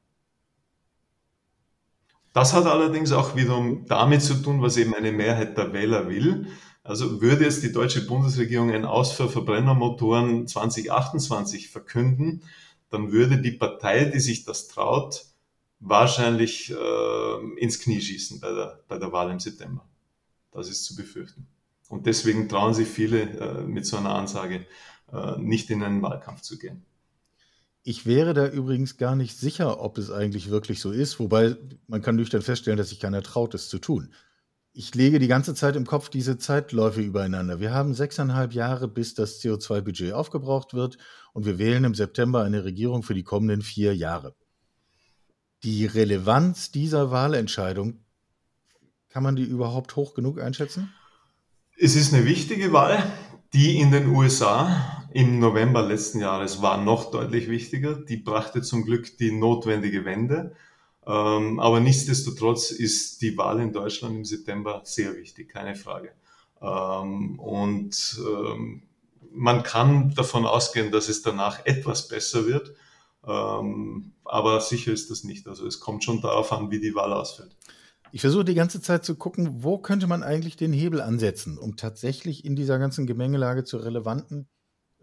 Das 2.32 2.54
hat 2.54 2.66
allerdings 2.66 3.12
auch 3.12 3.36
wiederum 3.36 3.86
damit 3.86 4.22
zu 4.22 4.34
tun, 4.34 4.62
was 4.62 4.76
eben 4.78 4.96
eine 4.96 5.12
Mehrheit 5.12 5.56
der 5.56 5.72
Wähler 5.72 6.08
will. 6.08 6.48
Also 6.82 7.22
würde 7.22 7.44
jetzt 7.44 7.62
die 7.62 7.70
deutsche 7.70 8.04
Bundesregierung 8.04 8.72
ein 8.72 8.84
Aus 8.84 9.12
für 9.12 9.28
Verbrennermotoren 9.28 10.48
2028 10.48 11.68
verkünden, 11.70 12.42
dann 12.90 13.12
würde 13.12 13.40
die 13.40 13.52
Partei, 13.52 14.06
die 14.06 14.18
sich 14.18 14.44
das 14.44 14.66
traut, 14.66 15.26
wahrscheinlich 15.78 16.72
äh, 16.72 17.60
ins 17.60 17.78
Knie 17.78 18.00
schießen 18.00 18.40
bei 18.40 18.52
der, 18.52 18.80
bei 18.88 18.98
der 18.98 19.12
Wahl 19.12 19.30
im 19.30 19.38
September. 19.38 19.88
Das 20.50 20.68
ist 20.68 20.84
zu 20.84 20.96
befürchten. 20.96 21.46
Und 21.92 22.06
deswegen 22.06 22.48
trauen 22.48 22.72
sich 22.72 22.88
viele 22.88 23.20
äh, 23.20 23.64
mit 23.64 23.84
so 23.84 23.98
einer 23.98 24.14
Ansage 24.14 24.64
äh, 25.12 25.38
nicht 25.38 25.68
in 25.68 25.82
einen 25.82 26.00
Wahlkampf 26.00 26.40
zu 26.40 26.56
gehen. 26.58 26.86
Ich 27.82 28.06
wäre 28.06 28.32
da 28.32 28.48
übrigens 28.48 28.96
gar 28.96 29.14
nicht 29.14 29.36
sicher, 29.36 29.78
ob 29.78 29.98
es 29.98 30.10
eigentlich 30.10 30.48
wirklich 30.48 30.80
so 30.80 30.90
ist, 30.90 31.20
wobei 31.20 31.54
man 31.88 32.00
kann 32.00 32.16
nüchtern 32.16 32.40
feststellen, 32.40 32.78
dass 32.78 32.88
sich 32.88 32.98
keiner 32.98 33.22
traut, 33.22 33.52
es 33.52 33.68
zu 33.68 33.78
tun. 33.78 34.14
Ich 34.72 34.94
lege 34.94 35.18
die 35.18 35.28
ganze 35.28 35.54
Zeit 35.54 35.76
im 35.76 35.84
Kopf 35.84 36.08
diese 36.08 36.38
Zeitläufe 36.38 37.02
übereinander. 37.02 37.60
Wir 37.60 37.74
haben 37.74 37.92
sechseinhalb 37.92 38.54
Jahre, 38.54 38.88
bis 38.88 39.12
das 39.12 39.42
CO2-Budget 39.42 40.14
aufgebraucht 40.14 40.72
wird 40.72 40.96
und 41.34 41.44
wir 41.44 41.58
wählen 41.58 41.84
im 41.84 41.94
September 41.94 42.42
eine 42.42 42.64
Regierung 42.64 43.02
für 43.02 43.12
die 43.12 43.22
kommenden 43.22 43.60
vier 43.60 43.94
Jahre. 43.94 44.34
Die 45.62 45.84
Relevanz 45.84 46.70
dieser 46.70 47.10
Wahlentscheidung, 47.10 48.02
kann 49.10 49.22
man 49.22 49.36
die 49.36 49.44
überhaupt 49.44 49.94
hoch 49.94 50.14
genug 50.14 50.40
einschätzen? 50.40 50.90
Es 51.84 51.96
ist 51.96 52.14
eine 52.14 52.24
wichtige 52.26 52.72
Wahl. 52.72 53.12
Die 53.54 53.80
in 53.80 53.90
den 53.90 54.06
USA 54.06 55.04
im 55.12 55.40
November 55.40 55.82
letzten 55.82 56.20
Jahres 56.20 56.62
war 56.62 56.76
noch 56.76 57.10
deutlich 57.10 57.48
wichtiger. 57.48 57.96
Die 57.96 58.18
brachte 58.18 58.62
zum 58.62 58.84
Glück 58.84 59.18
die 59.18 59.32
notwendige 59.32 60.04
Wende. 60.04 60.54
Ähm, 61.04 61.58
aber 61.58 61.80
nichtsdestotrotz 61.80 62.70
ist 62.70 63.20
die 63.20 63.36
Wahl 63.36 63.58
in 63.58 63.72
Deutschland 63.72 64.14
im 64.14 64.24
September 64.24 64.82
sehr 64.84 65.16
wichtig, 65.16 65.48
keine 65.48 65.74
Frage. 65.74 66.12
Ähm, 66.60 67.40
und 67.40 68.20
ähm, 68.28 68.84
man 69.32 69.64
kann 69.64 70.14
davon 70.14 70.46
ausgehen, 70.46 70.92
dass 70.92 71.08
es 71.08 71.22
danach 71.22 71.66
etwas 71.66 72.06
besser 72.06 72.46
wird. 72.46 72.76
aber 73.24 74.60
sicher 74.60 74.92
ist 74.92 75.10
das 75.10 75.24
nicht. 75.24 75.48
Also 75.48 75.66
es 75.66 75.80
kommt 75.80 76.04
schon 76.04 76.20
darauf 76.20 76.52
an, 76.52 76.70
wie 76.70 76.78
die 76.78 76.94
Wahl 76.94 77.12
ausfällt. 77.12 77.56
Ich 78.14 78.20
versuche 78.20 78.44
die 78.44 78.54
ganze 78.54 78.82
Zeit 78.82 79.06
zu 79.06 79.16
gucken, 79.16 79.62
wo 79.64 79.78
könnte 79.78 80.06
man 80.06 80.22
eigentlich 80.22 80.56
den 80.56 80.74
Hebel 80.74 81.00
ansetzen, 81.00 81.56
um 81.56 81.76
tatsächlich 81.76 82.44
in 82.44 82.54
dieser 82.54 82.78
ganzen 82.78 83.06
Gemengelage 83.06 83.64
zu 83.64 83.78
relevanten 83.78 84.50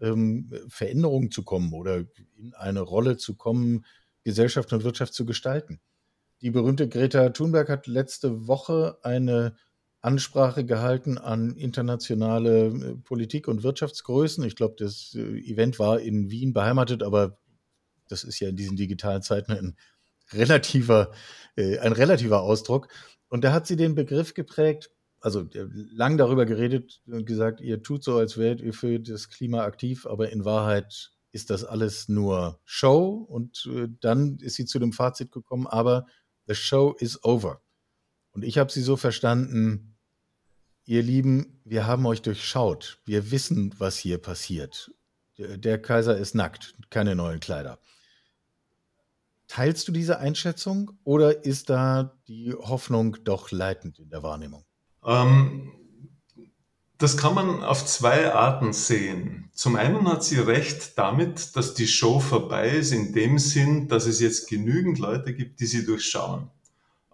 ähm, 0.00 0.48
Veränderungen 0.68 1.32
zu 1.32 1.42
kommen 1.42 1.72
oder 1.72 2.04
in 2.38 2.54
eine 2.54 2.80
Rolle 2.80 3.16
zu 3.16 3.34
kommen, 3.34 3.84
Gesellschaft 4.22 4.72
und 4.72 4.84
Wirtschaft 4.84 5.12
zu 5.12 5.26
gestalten. 5.26 5.80
Die 6.40 6.52
berühmte 6.52 6.88
Greta 6.88 7.30
Thunberg 7.30 7.68
hat 7.68 7.88
letzte 7.88 8.46
Woche 8.46 8.98
eine 9.02 9.56
Ansprache 10.00 10.64
gehalten 10.64 11.18
an 11.18 11.56
internationale 11.56 12.66
äh, 12.66 12.94
Politik- 12.94 13.48
und 13.48 13.64
Wirtschaftsgrößen. 13.64 14.44
Ich 14.44 14.54
glaube, 14.54 14.76
das 14.78 15.16
äh, 15.16 15.20
Event 15.50 15.80
war 15.80 15.98
in 15.98 16.30
Wien 16.30 16.52
beheimatet, 16.52 17.02
aber 17.02 17.40
das 18.08 18.22
ist 18.22 18.38
ja 18.38 18.50
in 18.50 18.56
diesen 18.56 18.76
digitalen 18.76 19.22
Zeiten 19.22 19.50
ein 19.50 19.76
relativer, 20.32 21.12
äh, 21.56 21.78
ein 21.78 21.92
relativer 21.92 22.42
Ausdruck. 22.42 22.88
Und 23.28 23.44
da 23.44 23.52
hat 23.52 23.66
sie 23.66 23.76
den 23.76 23.94
Begriff 23.94 24.34
geprägt, 24.34 24.90
also 25.20 25.46
lang 25.52 26.16
darüber 26.16 26.46
geredet 26.46 27.00
und 27.06 27.26
gesagt, 27.26 27.60
ihr 27.60 27.82
tut 27.82 28.02
so, 28.02 28.16
als 28.16 28.38
wärt 28.38 28.60
ihr 28.60 28.72
für 28.72 28.98
das 28.98 29.28
Klima 29.28 29.64
aktiv, 29.64 30.06
aber 30.06 30.30
in 30.30 30.44
Wahrheit 30.44 31.12
ist 31.32 31.50
das 31.50 31.64
alles 31.64 32.08
nur 32.08 32.58
Show. 32.64 33.26
Und 33.28 33.68
dann 34.00 34.38
ist 34.38 34.56
sie 34.56 34.64
zu 34.64 34.78
dem 34.78 34.92
Fazit 34.92 35.30
gekommen, 35.30 35.66
aber 35.66 36.06
The 36.50 36.56
show 36.56 36.96
is 36.98 37.22
over. 37.22 37.62
Und 38.32 38.44
ich 38.44 38.58
habe 38.58 38.72
sie 38.72 38.82
so 38.82 38.96
verstanden, 38.96 39.96
ihr 40.84 41.00
Lieben, 41.00 41.60
wir 41.64 41.86
haben 41.86 42.04
euch 42.06 42.22
durchschaut. 42.22 43.00
Wir 43.04 43.30
wissen, 43.30 43.72
was 43.78 43.98
hier 43.98 44.18
passiert. 44.18 44.90
Der 45.38 45.80
Kaiser 45.80 46.16
ist 46.16 46.34
nackt, 46.34 46.74
keine 46.90 47.14
neuen 47.14 47.38
Kleider. 47.38 47.78
Teilst 49.50 49.88
du 49.88 49.92
diese 49.92 50.20
Einschätzung 50.20 50.92
oder 51.02 51.44
ist 51.44 51.70
da 51.70 52.16
die 52.28 52.54
Hoffnung 52.54 53.16
doch 53.24 53.50
leitend 53.50 53.98
in 53.98 54.08
der 54.08 54.22
Wahrnehmung? 54.22 54.64
Ähm, 55.04 55.72
das 56.98 57.16
kann 57.16 57.34
man 57.34 57.64
auf 57.64 57.84
zwei 57.84 58.32
Arten 58.32 58.72
sehen. 58.72 59.50
Zum 59.52 59.74
einen 59.74 60.06
hat 60.06 60.22
sie 60.22 60.38
recht 60.38 60.96
damit, 60.96 61.56
dass 61.56 61.74
die 61.74 61.88
Show 61.88 62.20
vorbei 62.20 62.70
ist, 62.70 62.92
in 62.92 63.12
dem 63.12 63.40
Sinn, 63.40 63.88
dass 63.88 64.06
es 64.06 64.20
jetzt 64.20 64.48
genügend 64.48 65.00
Leute 65.00 65.34
gibt, 65.34 65.58
die 65.58 65.66
sie 65.66 65.84
durchschauen. 65.84 66.48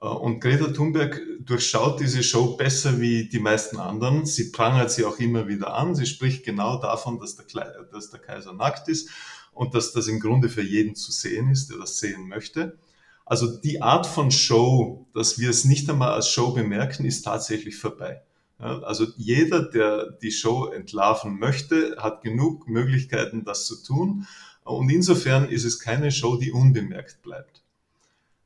Äh, 0.03 0.07
und 0.07 0.41
Greta 0.41 0.67
Thunberg 0.67 1.19
durchschaut 1.41 2.01
diese 2.01 2.23
Show 2.23 2.59
besser 2.59 3.01
wie 3.01 3.31
die 3.31 3.39
meisten 3.39 3.79
anderen. 3.79 4.27
Sie 4.27 4.53
prangert 4.53 4.91
sie 4.91 5.07
auch 5.07 5.19
immer 5.21 5.49
wieder 5.49 5.73
an. 5.73 5.95
Sie 5.95 6.05
spricht 6.05 6.45
genau 6.45 6.79
davon, 6.83 7.19
dass 7.19 7.37
der, 7.37 7.47
dass 7.91 8.11
der 8.11 8.21
Kaiser 8.21 8.53
nackt 8.53 8.89
ist 8.89 9.09
und 9.57 9.75
dass 9.75 9.93
das 9.93 10.07
im 10.07 10.21
Grunde 10.21 10.51
für 10.51 10.63
jeden 10.63 10.95
zu 10.95 11.11
sehen 11.11 11.51
ist, 11.51 11.71
der 11.71 11.79
das 11.79 11.99
sehen 11.99 12.29
möchte. 12.29 12.79
Also 13.25 13.57
die 13.57 13.83
Art 13.83 14.07
von 14.07 14.31
Show, 14.31 15.07
dass 15.15 15.39
wir 15.39 15.51
es 15.51 15.65
nicht 15.65 15.89
einmal 15.91 16.13
als 16.13 16.29
Show 16.29 16.53
bemerken, 16.53 17.07
ist 17.07 17.23
tatsächlich 17.23 17.77
vorbei. 17.77 18.23
Also 18.59 19.07
jeder, 19.17 19.63
der 19.63 20.13
die 20.23 20.31
Show 20.31 20.67
entlarven 20.67 21.39
möchte, 21.39 21.97
hat 21.99 22.23
genug 22.23 22.69
Möglichkeiten, 22.69 23.45
das 23.45 23.67
zu 23.67 23.83
tun. 23.83 24.27
Und 24.63 24.91
insofern 24.91 25.49
ist 25.49 25.65
es 25.65 25.81
keine 25.81 26.11
Show, 26.11 26.37
die 26.37 26.53
unbemerkt 26.53 27.23
bleibt. 27.23 27.63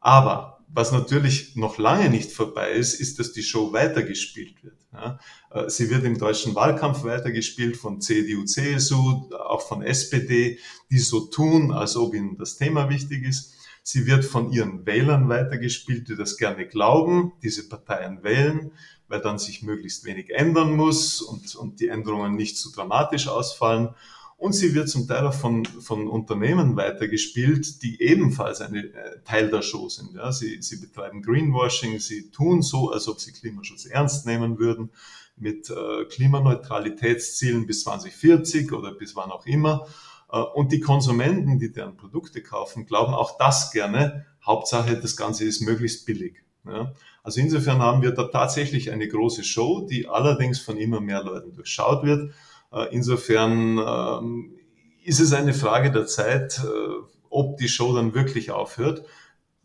Aber 0.01 0.65
was 0.73 0.93
natürlich 0.93 1.57
noch 1.57 1.79
lange 1.79 2.11
nicht 2.11 2.33
vorbei 2.33 2.71
ist, 2.71 2.95
ist, 2.95 3.19
dass 3.19 3.33
die 3.33 3.43
Show 3.43 3.73
weitergespielt 3.73 4.63
wird. 4.63 4.77
Ja, 4.93 5.19
äh, 5.51 5.69
sie 5.69 5.91
wird 5.91 6.05
im 6.05 6.19
deutschen 6.19 6.55
Wahlkampf 6.55 7.05
weitergespielt 7.05 7.77
von 7.77 8.01
CDU, 8.01 8.45
CSU, 8.45 9.31
auch 9.35 9.63
von 9.63 9.83
SPD, 9.83 10.59
die 10.91 10.99
so 10.99 11.27
tun, 11.27 11.73
als 11.73 11.97
ob 11.97 12.15
ihnen 12.15 12.37
das 12.37 12.57
Thema 12.57 12.89
wichtig 12.89 13.25
ist. 13.25 13.55
Sie 13.83 14.07
wird 14.07 14.25
von 14.25 14.53
ihren 14.53 14.87
Wählern 14.87 15.29
weitergespielt, 15.29 16.09
die 16.09 16.17
das 16.17 16.37
gerne 16.37 16.67
glauben, 16.67 17.33
diese 17.43 17.69
Parteien 17.69 18.23
wählen, 18.23 18.73
weil 19.09 19.21
dann 19.21 19.39
sich 19.39 19.63
möglichst 19.63 20.05
wenig 20.05 20.31
ändern 20.31 20.77
muss 20.77 21.21
und, 21.23 21.55
und 21.57 21.81
die 21.81 21.89
Änderungen 21.89 22.37
nicht 22.37 22.59
zu 22.59 22.71
dramatisch 22.73 23.27
ausfallen. 23.29 23.95
Und 24.41 24.55
sie 24.55 24.75
wird 24.75 24.89
zum 24.89 25.07
Teil 25.07 25.27
auch 25.27 25.35
von, 25.35 25.67
von 25.67 26.09
Unternehmen 26.09 26.75
weitergespielt, 26.75 27.83
die 27.83 28.01
ebenfalls 28.01 28.63
ein 28.63 28.75
äh, 28.75 29.21
Teil 29.23 29.51
der 29.51 29.61
Show 29.61 29.91
sind. 29.91 30.15
Ja, 30.15 30.33
sie, 30.33 30.63
sie 30.63 30.79
betreiben 30.79 31.21
Greenwashing, 31.21 31.99
sie 31.99 32.31
tun 32.31 32.63
so, 32.63 32.91
als 32.91 33.07
ob 33.07 33.21
sie 33.21 33.33
Klimaschutz 33.33 33.85
ernst 33.85 34.25
nehmen 34.25 34.59
würden, 34.59 34.93
mit 35.37 35.69
äh, 35.69 36.07
Klimaneutralitätszielen 36.07 37.67
bis 37.67 37.83
2040 37.83 38.73
oder 38.73 38.93
bis 38.95 39.15
wann 39.15 39.31
auch 39.31 39.45
immer. 39.45 39.87
Äh, 40.33 40.39
und 40.39 40.73
die 40.73 40.81
Konsumenten, 40.81 41.59
die 41.59 41.71
deren 41.71 41.99
Produkte 41.99 42.43
kaufen, 42.43 42.87
glauben 42.87 43.13
auch 43.13 43.37
das 43.37 43.73
gerne. 43.73 44.25
Hauptsache, 44.43 44.97
das 44.99 45.19
Ganze 45.19 45.45
ist 45.45 45.61
möglichst 45.61 46.07
billig. 46.07 46.43
Ja. 46.67 46.95
Also 47.23 47.41
insofern 47.41 47.81
haben 47.81 48.01
wir 48.01 48.13
da 48.13 48.25
tatsächlich 48.25 48.91
eine 48.91 49.07
große 49.07 49.45
Show, 49.45 49.83
die 49.83 50.09
allerdings 50.09 50.61
von 50.61 50.79
immer 50.79 51.03
mehr 51.03 51.23
Leuten 51.23 51.55
durchschaut 51.55 52.05
wird. 52.05 52.33
Äh, 52.73 52.87
insofern 52.93 53.79
ähm, 53.79 54.57
ist 55.05 55.21
es 55.21 55.33
eine 55.33 55.55
Frage 55.55 55.91
der 55.91 56.07
Zeit, 56.07 56.61
äh, 56.65 57.05
ob 57.29 57.57
die 57.59 57.69
Show 57.69 57.95
dann 57.95 58.15
wirklich 58.15 58.51
aufhört. 58.51 59.05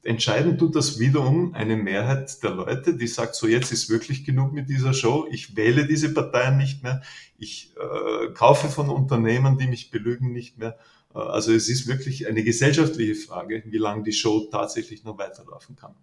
Entscheiden 0.04 0.60
tut 0.60 0.76
das 0.76 1.00
wiederum 1.00 1.56
eine 1.56 1.76
Mehrheit 1.76 2.44
der 2.44 2.52
Leute, 2.52 2.96
die 2.96 3.08
sagt, 3.08 3.34
so 3.34 3.48
jetzt 3.48 3.72
ist 3.72 3.90
wirklich 3.90 4.24
genug 4.24 4.54
mit 4.54 4.70
dieser 4.70 4.94
Show, 4.94 5.28
ich 5.32 5.56
wähle 5.56 5.88
diese 5.88 6.14
Parteien 6.14 6.58
nicht 6.58 6.84
mehr, 6.84 7.02
ich 7.40 7.74
äh, 7.76 8.32
kaufe 8.34 8.70
von 8.70 8.90
Unternehmen, 8.90 9.58
die 9.58 9.68
mich 9.68 9.90
belügen, 9.90 10.32
nicht 10.32 10.60
mehr. 10.60 10.78
Äh, 11.14 11.20
also 11.20 11.54
es 11.54 11.70
ist 11.70 11.88
wirklich 11.88 12.28
eine 12.28 12.44
gesellschaftliche 12.44 13.16
Frage, 13.16 13.64
wie 13.66 13.78
lange 13.78 14.04
die 14.04 14.14
Show 14.14 14.48
tatsächlich 14.52 15.04
noch 15.04 15.18
weiterlaufen 15.18 15.76
kann. 15.76 15.96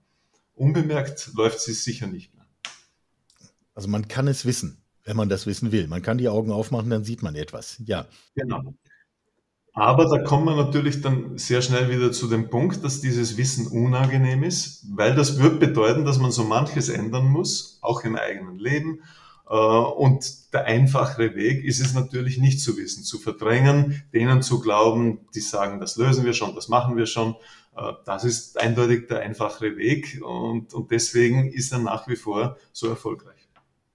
Unbemerkt 0.56 1.30
läuft 1.34 1.60
sie 1.60 1.72
sicher 1.72 2.08
nicht 2.08 2.34
mehr. 2.34 2.46
Also 3.74 3.88
man 3.88 4.08
kann 4.08 4.26
es 4.26 4.44
wissen 4.44 4.82
wenn 5.04 5.16
man 5.16 5.28
das 5.28 5.46
wissen 5.46 5.72
will. 5.72 5.88
Man 5.88 6.02
kann 6.02 6.18
die 6.18 6.28
Augen 6.28 6.52
aufmachen, 6.52 6.90
dann 6.90 7.04
sieht 7.04 7.22
man 7.22 7.34
etwas. 7.34 7.80
Ja. 7.84 8.06
Genau. 8.34 8.74
Aber 9.74 10.04
da 10.04 10.22
kommt 10.22 10.44
man 10.44 10.56
natürlich 10.56 11.00
dann 11.00 11.38
sehr 11.38 11.62
schnell 11.62 11.90
wieder 11.90 12.12
zu 12.12 12.28
dem 12.28 12.50
Punkt, 12.50 12.84
dass 12.84 13.00
dieses 13.00 13.38
Wissen 13.38 13.66
unangenehm 13.66 14.42
ist, 14.42 14.84
weil 14.94 15.14
das 15.14 15.38
wird 15.38 15.60
bedeuten, 15.60 16.04
dass 16.04 16.18
man 16.18 16.30
so 16.30 16.44
manches 16.44 16.90
ändern 16.90 17.26
muss, 17.26 17.78
auch 17.80 18.04
im 18.04 18.16
eigenen 18.16 18.58
Leben. 18.58 19.00
Äh, 19.48 19.54
und 19.54 20.52
der 20.52 20.66
einfachere 20.66 21.34
Weg 21.34 21.64
ist 21.64 21.80
es 21.80 21.94
natürlich 21.94 22.38
nicht 22.38 22.60
zu 22.60 22.76
wissen, 22.76 23.02
zu 23.02 23.18
verdrängen, 23.18 24.02
denen 24.12 24.42
zu 24.42 24.60
glauben, 24.60 25.20
die 25.34 25.40
sagen, 25.40 25.80
das 25.80 25.96
lösen 25.96 26.26
wir 26.26 26.34
schon, 26.34 26.54
das 26.54 26.68
machen 26.68 26.98
wir 26.98 27.06
schon. 27.06 27.36
Äh, 27.74 27.92
das 28.04 28.24
ist 28.24 28.60
eindeutig 28.60 29.08
der 29.08 29.20
einfachere 29.20 29.78
Weg 29.78 30.20
und, 30.22 30.74
und 30.74 30.90
deswegen 30.90 31.50
ist 31.50 31.72
er 31.72 31.78
nach 31.78 32.08
wie 32.08 32.16
vor 32.16 32.58
so 32.72 32.88
erfolgreich. 32.88 33.32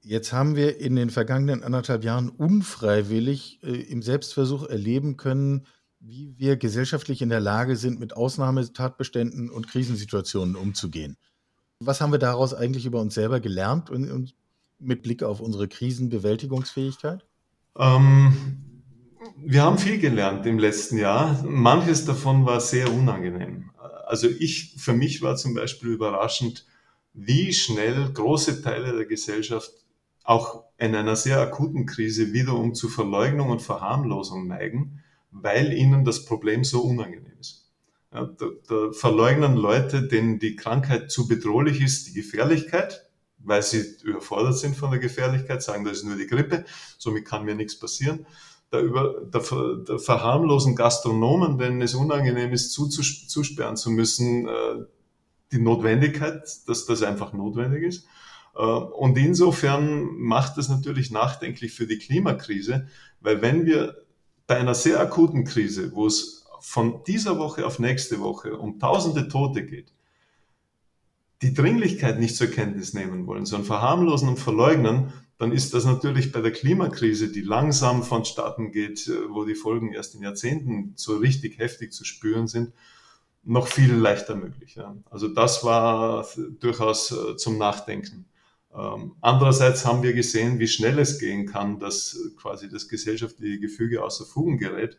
Jetzt 0.07 0.31
haben 0.31 0.55
wir 0.55 0.79
in 0.79 0.95
den 0.95 1.09
vergangenen 1.09 1.63
anderthalb 1.63 2.05
Jahren 2.05 2.29
unfreiwillig 2.29 3.59
äh, 3.61 3.75
im 3.91 4.01
Selbstversuch 4.01 4.63
erleben 4.63 5.17
können, 5.17 5.67
wie 5.99 6.33
wir 6.37 6.55
gesellschaftlich 6.55 7.21
in 7.21 7.27
der 7.27 7.41
Lage 7.41 7.75
sind, 7.75 7.99
mit 7.99 8.15
Ausnahmetatbeständen 8.15 9.49
und 9.49 9.67
Krisensituationen 9.67 10.55
umzugehen. 10.55 11.17
Was 11.81 11.99
haben 11.99 12.13
wir 12.13 12.19
daraus 12.19 12.53
eigentlich 12.53 12.85
über 12.85 13.01
uns 13.01 13.15
selber 13.15 13.41
gelernt 13.41 13.89
und, 13.89 14.09
und 14.09 14.33
mit 14.79 15.03
Blick 15.03 15.23
auf 15.23 15.41
unsere 15.41 15.67
Krisenbewältigungsfähigkeit? 15.67 17.25
Ähm, 17.77 18.31
wir 19.35 19.63
haben 19.63 19.77
viel 19.77 19.99
gelernt 19.99 20.45
im 20.45 20.57
letzten 20.57 20.99
Jahr. 20.99 21.43
Manches 21.43 22.05
davon 22.05 22.45
war 22.45 22.61
sehr 22.61 22.89
unangenehm. 22.93 23.71
Also 24.05 24.29
ich, 24.29 24.75
für 24.77 24.93
mich 24.93 25.21
war 25.21 25.35
zum 25.35 25.53
Beispiel 25.53 25.89
überraschend, 25.89 26.65
wie 27.13 27.51
schnell 27.51 28.09
große 28.13 28.61
Teile 28.61 28.95
der 28.95 29.05
Gesellschaft 29.05 29.73
auch 30.27 30.65
in 30.77 30.93
einer 30.93 31.15
sehr 31.15 31.39
akuten 31.39 31.85
Krise 31.85 32.33
wiederum 32.33 32.75
zu 32.75 32.89
Verleugnung 32.89 33.49
und 33.49 33.61
Verharmlosung 33.61 34.45
neigen, 34.45 35.01
weil 35.31 35.71
ihnen 35.71 36.03
das 36.03 36.25
Problem 36.25 36.65
so 36.65 36.81
unangenehm 36.81 37.37
ist. 37.39 37.71
Ja, 38.13 38.25
da, 38.25 38.45
da 38.67 38.91
verleugnen 38.91 39.55
Leute, 39.55 40.07
denen 40.07 40.37
die 40.37 40.57
Krankheit 40.57 41.11
zu 41.11 41.27
bedrohlich 41.27 41.81
ist, 41.81 42.07
die 42.07 42.13
Gefährlichkeit, 42.13 43.09
weil 43.37 43.63
sie 43.63 43.83
überfordert 44.03 44.57
sind 44.57 44.75
von 44.75 44.91
der 44.91 44.99
Gefährlichkeit, 44.99 45.63
sagen, 45.63 45.85
das 45.85 45.99
ist 45.99 46.03
nur 46.03 46.17
die 46.17 46.27
Grippe, 46.27 46.65
somit 46.97 47.25
kann 47.25 47.45
mir 47.45 47.55
nichts 47.55 47.79
passieren. 47.79 48.25
Da 48.69 48.81
über, 48.81 49.21
der, 49.21 49.41
der 49.87 49.99
verharmlosen 49.99 50.75
Gastronomen, 50.75 51.57
denen 51.57 51.81
es 51.81 51.95
unangenehm 51.95 52.51
ist, 52.51 52.73
zusperren 52.73 53.77
zu 53.77 53.91
müssen, 53.91 54.45
äh, 54.49 54.83
die 55.53 55.59
Notwendigkeit, 55.59 56.43
dass 56.67 56.85
das 56.85 57.01
einfach 57.01 57.31
notwendig 57.31 57.83
ist. 57.83 58.05
Äh, 58.57 58.61
und 58.61 59.17
insofern 59.17 60.17
macht 60.17 60.57
es 60.57 60.69
natürlich 60.69 61.11
nachdenklich 61.11 61.73
für 61.73 61.87
die 61.87 61.99
Klimakrise, 61.99 62.87
weil 63.21 63.41
wenn 63.41 63.65
wir 63.65 64.03
bei 64.47 64.57
einer 64.57 64.75
sehr 64.75 64.99
akuten 64.99 65.43
Krise, 65.43 65.91
wo 65.93 66.07
es 66.07 66.45
von 66.59 67.03
dieser 67.05 67.37
Woche 67.37 67.65
auf 67.65 67.79
nächste 67.79 68.19
Woche 68.19 68.57
um 68.57 68.79
tausende 68.79 69.27
Tote 69.27 69.65
geht, 69.65 69.93
die 71.43 71.53
Dringlichkeit 71.53 72.19
nicht 72.19 72.35
zur 72.35 72.47
Kenntnis 72.47 72.93
nehmen 72.93 73.27
wollen, 73.27 73.45
sondern 73.45 73.67
verharmlosen 73.67 74.29
und 74.29 74.39
verleugnen, 74.39 75.13
dann 75.37 75.51
ist 75.51 75.75
das 75.75 75.85
natürlich 75.85 76.31
bei 76.31 76.41
der 76.41 76.51
Klimakrise, 76.51 77.31
die 77.31 77.41
langsam 77.41 78.01
vonstatten 78.01 78.71
geht, 78.71 79.07
äh, 79.07 79.29
wo 79.29 79.45
die 79.45 79.55
Folgen 79.55 79.93
erst 79.93 80.15
in 80.15 80.23
Jahrzehnten 80.23 80.93
so 80.95 81.17
richtig 81.17 81.59
heftig 81.59 81.93
zu 81.93 82.05
spüren 82.05 82.47
sind, 82.47 82.73
noch 83.43 83.67
viel 83.67 83.93
leichter 83.93 84.35
möglich. 84.35 84.77
Also 85.09 85.27
das 85.27 85.63
war 85.63 86.27
durchaus 86.59 87.11
äh, 87.11 87.37
zum 87.37 87.57
Nachdenken. 87.57 88.25
Ähm, 88.77 89.15
andererseits 89.21 89.85
haben 89.85 90.03
wir 90.03 90.13
gesehen, 90.13 90.59
wie 90.59 90.67
schnell 90.67 90.99
es 90.99 91.19
gehen 91.19 91.47
kann, 91.47 91.79
dass 91.79 92.17
quasi 92.39 92.69
das 92.69 92.87
gesellschaftliche 92.87 93.59
Gefüge 93.59 94.03
außer 94.03 94.25
Fugen 94.25 94.57
gerät. 94.57 94.97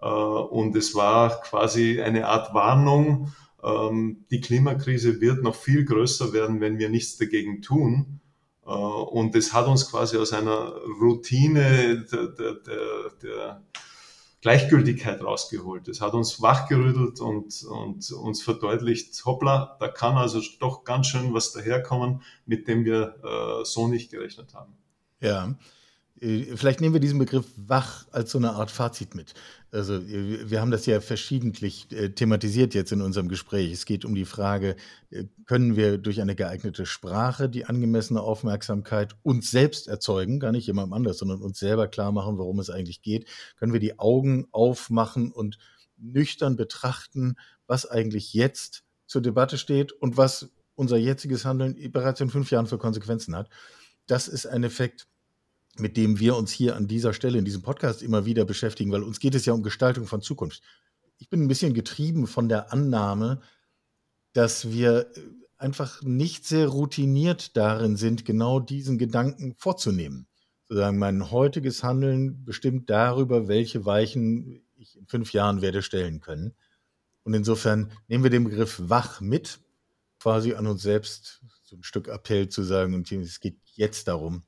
Äh, 0.00 0.06
und 0.06 0.74
es 0.76 0.94
war 0.94 1.40
quasi 1.42 2.00
eine 2.00 2.26
Art 2.26 2.54
Warnung, 2.54 3.32
ähm, 3.62 4.24
die 4.30 4.40
Klimakrise 4.40 5.20
wird 5.20 5.42
noch 5.42 5.54
viel 5.54 5.84
größer 5.84 6.32
werden, 6.32 6.60
wenn 6.60 6.78
wir 6.78 6.88
nichts 6.88 7.18
dagegen 7.18 7.62
tun. 7.62 8.20
Äh, 8.64 8.70
und 8.70 9.34
es 9.36 9.52
hat 9.52 9.66
uns 9.66 9.90
quasi 9.90 10.16
aus 10.16 10.32
einer 10.32 10.74
Routine 11.00 12.06
der, 12.10 12.26
der, 12.28 12.54
der, 12.54 13.10
der 13.22 13.62
Gleichgültigkeit 14.40 15.22
rausgeholt. 15.22 15.86
Es 15.88 16.00
hat 16.00 16.14
uns 16.14 16.40
wachgerüttelt 16.40 17.20
und, 17.20 17.62
und 17.64 18.10
uns 18.12 18.42
verdeutlicht, 18.42 19.24
hoppla, 19.24 19.76
da 19.80 19.88
kann 19.88 20.16
also 20.16 20.40
doch 20.60 20.84
ganz 20.84 21.08
schön 21.08 21.34
was 21.34 21.52
daherkommen, 21.52 22.22
mit 22.46 22.66
dem 22.66 22.84
wir 22.84 23.20
äh, 23.22 23.64
so 23.64 23.86
nicht 23.86 24.10
gerechnet 24.10 24.54
haben. 24.54 24.76
Ja, 25.20 25.54
vielleicht 26.20 26.80
nehmen 26.82 26.94
wir 26.94 27.00
diesen 27.00 27.18
Begriff 27.18 27.46
wach 27.56 28.06
als 28.12 28.30
so 28.30 28.38
eine 28.38 28.52
Art 28.52 28.70
Fazit 28.70 29.14
mit. 29.14 29.32
Also 29.72 29.94
äh, 29.94 30.50
wir 30.50 30.60
haben 30.60 30.70
das 30.70 30.84
ja 30.84 31.00
verschiedentlich 31.00 31.90
äh, 31.92 32.10
thematisiert 32.10 32.74
jetzt 32.74 32.92
in 32.92 33.00
unserem 33.00 33.28
Gespräch. 33.28 33.72
Es 33.72 33.86
geht 33.86 34.04
um 34.04 34.14
die 34.14 34.26
Frage, 34.26 34.76
können 35.46 35.76
wir 35.76 35.98
durch 35.98 36.20
eine 36.20 36.34
geeignete 36.34 36.84
Sprache 36.84 37.48
die 37.48 37.64
angemessene 37.64 38.20
Aufmerksamkeit 38.20 39.16
uns 39.22 39.50
selbst 39.50 39.88
erzeugen, 39.88 40.40
gar 40.40 40.52
nicht 40.52 40.66
jemandem 40.66 40.92
anders, 40.92 41.18
sondern 41.18 41.40
uns 41.40 41.58
selber 41.58 41.88
klar 41.88 42.12
machen, 42.12 42.36
worum 42.36 42.58
es 42.58 42.70
eigentlich 42.70 43.02
geht. 43.02 43.26
Können 43.56 43.72
wir 43.72 43.80
die 43.80 43.98
Augen 43.98 44.46
aufmachen 44.52 45.32
und 45.32 45.58
nüchtern 45.96 46.56
betrachten, 46.56 47.36
was 47.66 47.86
eigentlich 47.86 48.34
jetzt 48.34 48.84
zur 49.06 49.22
Debatte 49.22 49.58
steht 49.58 49.92
und 49.92 50.16
was 50.16 50.50
unser 50.74 50.96
jetziges 50.96 51.44
Handeln 51.44 51.76
bereits 51.92 52.20
in 52.20 52.30
fünf 52.30 52.50
Jahren 52.50 52.66
für 52.66 52.78
Konsequenzen 52.78 53.34
hat. 53.36 53.48
Das 54.06 54.28
ist 54.28 54.46
ein 54.46 54.64
Effekt, 54.64 55.06
mit 55.80 55.96
dem 55.96 56.18
wir 56.18 56.36
uns 56.36 56.50
hier 56.50 56.76
an 56.76 56.86
dieser 56.86 57.12
Stelle 57.12 57.38
in 57.38 57.44
diesem 57.44 57.62
Podcast 57.62 58.02
immer 58.02 58.24
wieder 58.24 58.44
beschäftigen, 58.44 58.92
weil 58.92 59.02
uns 59.02 59.20
geht 59.20 59.34
es 59.34 59.46
ja 59.46 59.52
um 59.52 59.62
Gestaltung 59.62 60.06
von 60.06 60.22
Zukunft. 60.22 60.62
Ich 61.18 61.28
bin 61.28 61.42
ein 61.42 61.48
bisschen 61.48 61.74
getrieben 61.74 62.26
von 62.26 62.48
der 62.48 62.72
Annahme, 62.72 63.40
dass 64.32 64.70
wir 64.70 65.10
einfach 65.58 66.02
nicht 66.02 66.46
sehr 66.46 66.68
routiniert 66.68 67.56
darin 67.56 67.96
sind, 67.96 68.24
genau 68.24 68.60
diesen 68.60 68.96
Gedanken 68.96 69.54
vorzunehmen. 69.56 70.26
Sozusagen 70.68 70.98
mein 70.98 71.30
heutiges 71.30 71.82
Handeln 71.82 72.44
bestimmt 72.44 72.88
darüber, 72.88 73.48
welche 73.48 73.84
Weichen 73.84 74.62
ich 74.76 74.96
in 74.96 75.06
fünf 75.06 75.32
Jahren 75.32 75.60
werde 75.60 75.82
stellen 75.82 76.20
können. 76.20 76.54
Und 77.24 77.34
insofern 77.34 77.92
nehmen 78.08 78.24
wir 78.24 78.30
den 78.30 78.44
Begriff 78.44 78.80
wach 78.84 79.20
mit, 79.20 79.60
quasi 80.18 80.54
an 80.54 80.66
uns 80.66 80.82
selbst 80.82 81.42
so 81.64 81.76
ein 81.76 81.82
Stück 81.82 82.08
Appell 82.08 82.48
zu 82.48 82.62
sagen, 82.62 82.94
und 82.94 83.10
es 83.10 83.40
geht 83.40 83.58
jetzt 83.74 84.08
darum, 84.08 84.44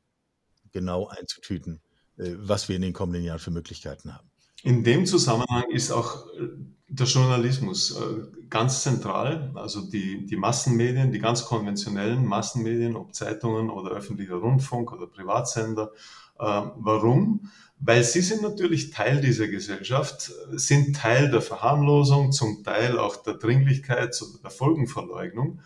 genau 0.72 1.08
einzutüten, 1.08 1.80
äh, 2.16 2.32
was 2.36 2.68
wir 2.68 2.76
in 2.76 2.82
den 2.82 2.92
kommenden 2.92 3.22
Jahren 3.22 3.38
für 3.38 3.50
Möglichkeiten 3.50 4.14
haben. 4.14 4.28
In 4.62 4.84
dem 4.84 5.06
Zusammenhang 5.06 5.70
ist 5.70 5.90
auch 5.90 6.26
äh, 6.34 6.48
der 6.88 7.06
Journalismus 7.06 7.96
äh, 7.96 8.48
ganz 8.48 8.82
zentral, 8.82 9.50
also 9.54 9.80
die, 9.80 10.26
die 10.26 10.36
Massenmedien, 10.36 11.10
die 11.10 11.18
ganz 11.18 11.44
konventionellen 11.44 12.24
Massenmedien, 12.26 12.96
ob 12.96 13.14
Zeitungen 13.14 13.70
oder 13.70 13.92
öffentlicher 13.92 14.36
Rundfunk 14.36 14.92
oder 14.92 15.06
Privatsender. 15.06 15.92
Warum? 16.34 17.50
Weil 17.78 18.02
sie 18.02 18.20
sind 18.20 18.42
natürlich 18.42 18.90
Teil 18.90 19.20
dieser 19.20 19.46
Gesellschaft, 19.46 20.32
sind 20.50 20.96
Teil 20.96 21.30
der 21.30 21.40
Verharmlosung, 21.40 22.32
zum 22.32 22.64
Teil 22.64 22.98
auch 22.98 23.14
der 23.16 23.34
Dringlichkeit 23.34 24.20
oder 24.20 24.38
der 24.42 24.50
Folgenverleugnung. 24.50 25.60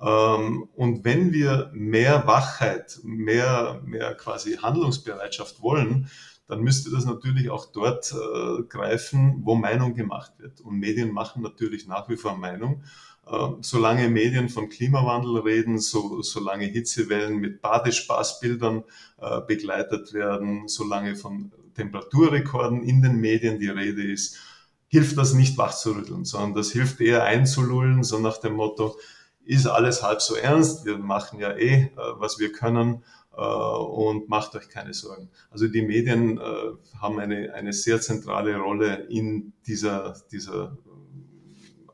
Ähm, 0.00 0.68
und 0.74 1.04
wenn 1.04 1.32
wir 1.32 1.70
mehr 1.74 2.26
Wachheit, 2.26 3.00
mehr, 3.02 3.82
mehr 3.84 4.14
quasi 4.14 4.56
Handlungsbereitschaft 4.56 5.60
wollen, 5.62 6.08
dann 6.46 6.62
müsste 6.62 6.90
das 6.90 7.04
natürlich 7.04 7.48
auch 7.50 7.66
dort 7.66 8.12
äh, 8.12 8.62
greifen, 8.64 9.40
wo 9.44 9.54
Meinung 9.54 9.94
gemacht 9.94 10.32
wird. 10.38 10.60
Und 10.60 10.78
Medien 10.78 11.12
machen 11.12 11.42
natürlich 11.42 11.86
nach 11.86 12.08
wie 12.08 12.16
vor 12.16 12.36
Meinung. 12.36 12.82
Äh, 13.26 13.50
solange 13.60 14.08
Medien 14.08 14.48
von 14.48 14.68
Klimawandel 14.68 15.38
reden, 15.42 15.78
so, 15.78 16.22
solange 16.22 16.64
Hitzewellen 16.64 17.38
mit 17.38 17.62
Badespaßbildern 17.62 18.82
äh, 19.18 19.40
begleitet 19.46 20.12
werden, 20.12 20.66
solange 20.66 21.14
von 21.14 21.52
Temperaturrekorden 21.74 22.82
in 22.82 23.00
den 23.00 23.20
Medien 23.20 23.60
die 23.60 23.68
Rede 23.68 24.02
ist, 24.02 24.36
hilft 24.88 25.16
das 25.18 25.34
nicht 25.34 25.56
wachzurütteln, 25.56 26.24
sondern 26.24 26.54
das 26.54 26.72
hilft 26.72 27.00
eher 27.00 27.22
einzulullen, 27.22 28.02
so 28.02 28.18
nach 28.18 28.38
dem 28.38 28.54
Motto, 28.54 28.96
ist 29.44 29.66
alles 29.66 30.02
halb 30.02 30.20
so 30.20 30.34
ernst, 30.34 30.84
wir 30.84 30.98
machen 30.98 31.40
ja 31.40 31.52
eh, 31.52 31.84
äh, 31.84 31.90
was 32.16 32.38
wir 32.38 32.52
können 32.52 33.04
äh, 33.36 33.40
und 33.40 34.28
macht 34.28 34.54
euch 34.54 34.68
keine 34.68 34.94
Sorgen. 34.94 35.30
Also 35.50 35.66
die 35.66 35.82
Medien 35.82 36.38
äh, 36.38 36.42
haben 36.98 37.18
eine, 37.18 37.54
eine 37.54 37.72
sehr 37.72 38.00
zentrale 38.00 38.56
Rolle 38.56 39.06
in 39.08 39.52
dieser, 39.66 40.14
dieser 40.30 40.76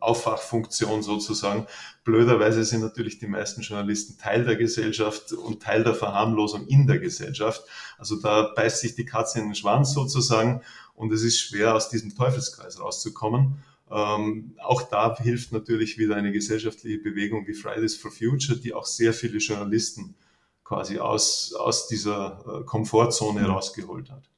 Aufwachfunktion 0.01 1.03
sozusagen. 1.03 1.67
Blöderweise 2.05 2.65
sind 2.65 2.81
natürlich 2.81 3.19
die 3.19 3.27
meisten 3.27 3.63
Journalisten 3.63 4.19
Teil 4.19 4.45
der 4.45 4.57
Gesellschaft 4.57 5.33
und 5.33 5.63
Teil 5.63 5.83
der 5.83 5.95
Verharmlosung 5.95 6.67
in 6.67 6.87
der 6.87 6.99
Gesellschaft. 6.99 7.65
Also 7.99 8.21
da 8.21 8.53
beißt 8.55 8.81
sich 8.81 8.95
die 8.95 9.05
Katze 9.05 9.41
in 9.41 9.47
den 9.47 9.55
Schwanz 9.55 9.93
sozusagen 9.93 10.63
und 10.95 11.13
es 11.13 11.23
ist 11.23 11.41
schwer, 11.41 11.75
aus 11.75 11.89
diesem 11.89 12.15
Teufelskreis 12.15 12.81
rauszukommen. 12.81 13.57
Ähm, 13.91 14.57
auch 14.63 14.83
da 14.83 15.17
hilft 15.19 15.53
natürlich 15.53 15.97
wieder 15.99 16.17
eine 16.17 16.33
gesellschaftliche 16.33 16.99
Bewegung 16.99 17.47
wie 17.47 17.55
Fridays 17.55 17.97
for 17.97 18.11
Future, 18.11 18.59
die 18.59 18.75
auch 18.75 18.87
sehr 18.87 19.13
viele 19.13 19.39
Journalisten 19.39 20.17
quasi 20.65 20.99
aus, 20.99 21.55
aus 21.55 21.87
dieser 21.87 22.45
äh, 22.47 22.65
Komfortzone 22.65 23.43
mhm. 23.43 23.47
rausgeholt 23.47 24.11
hat. 24.11 24.29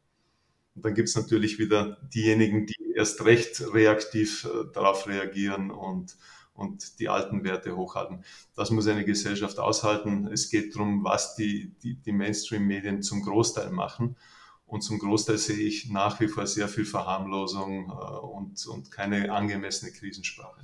Und 0.74 0.84
dann 0.84 0.94
gibt 0.94 1.08
es 1.08 1.16
natürlich 1.16 1.58
wieder 1.58 1.96
diejenigen, 2.14 2.66
die 2.66 2.92
erst 2.94 3.24
recht 3.24 3.62
reaktiv 3.72 4.44
äh, 4.44 4.70
darauf 4.74 5.06
reagieren 5.06 5.70
und, 5.70 6.16
und 6.52 7.00
die 7.00 7.08
alten 7.08 7.42
Werte 7.44 7.74
hochhalten. 7.74 8.24
Das 8.54 8.70
muss 8.70 8.87
eine 8.87 9.06
Gesellschaft 9.06 9.58
aushalten. 9.58 10.28
Es 10.30 10.50
geht 10.50 10.74
darum, 10.74 11.02
was 11.04 11.34
die, 11.37 11.72
die, 11.82 11.94
die 11.94 12.12
Mainstream-Medien 12.12 13.02
zum 13.02 13.22
Großteil 13.22 13.70
machen. 13.70 14.16
Und 14.68 14.83
zum 14.83 14.98
Großteil 14.98 15.38
sehe 15.38 15.57
ich 15.57 15.88
nach 15.88 16.20
wie 16.20 16.28
vor 16.28 16.46
sehr 16.46 16.68
viel 16.68 16.85
Verharmlosung 16.85 17.88
äh, 17.88 18.18
und, 18.18 18.64
und 18.66 18.90
keine 18.90 19.33
angemessene 19.33 19.90
Krisensprache. 19.92 20.61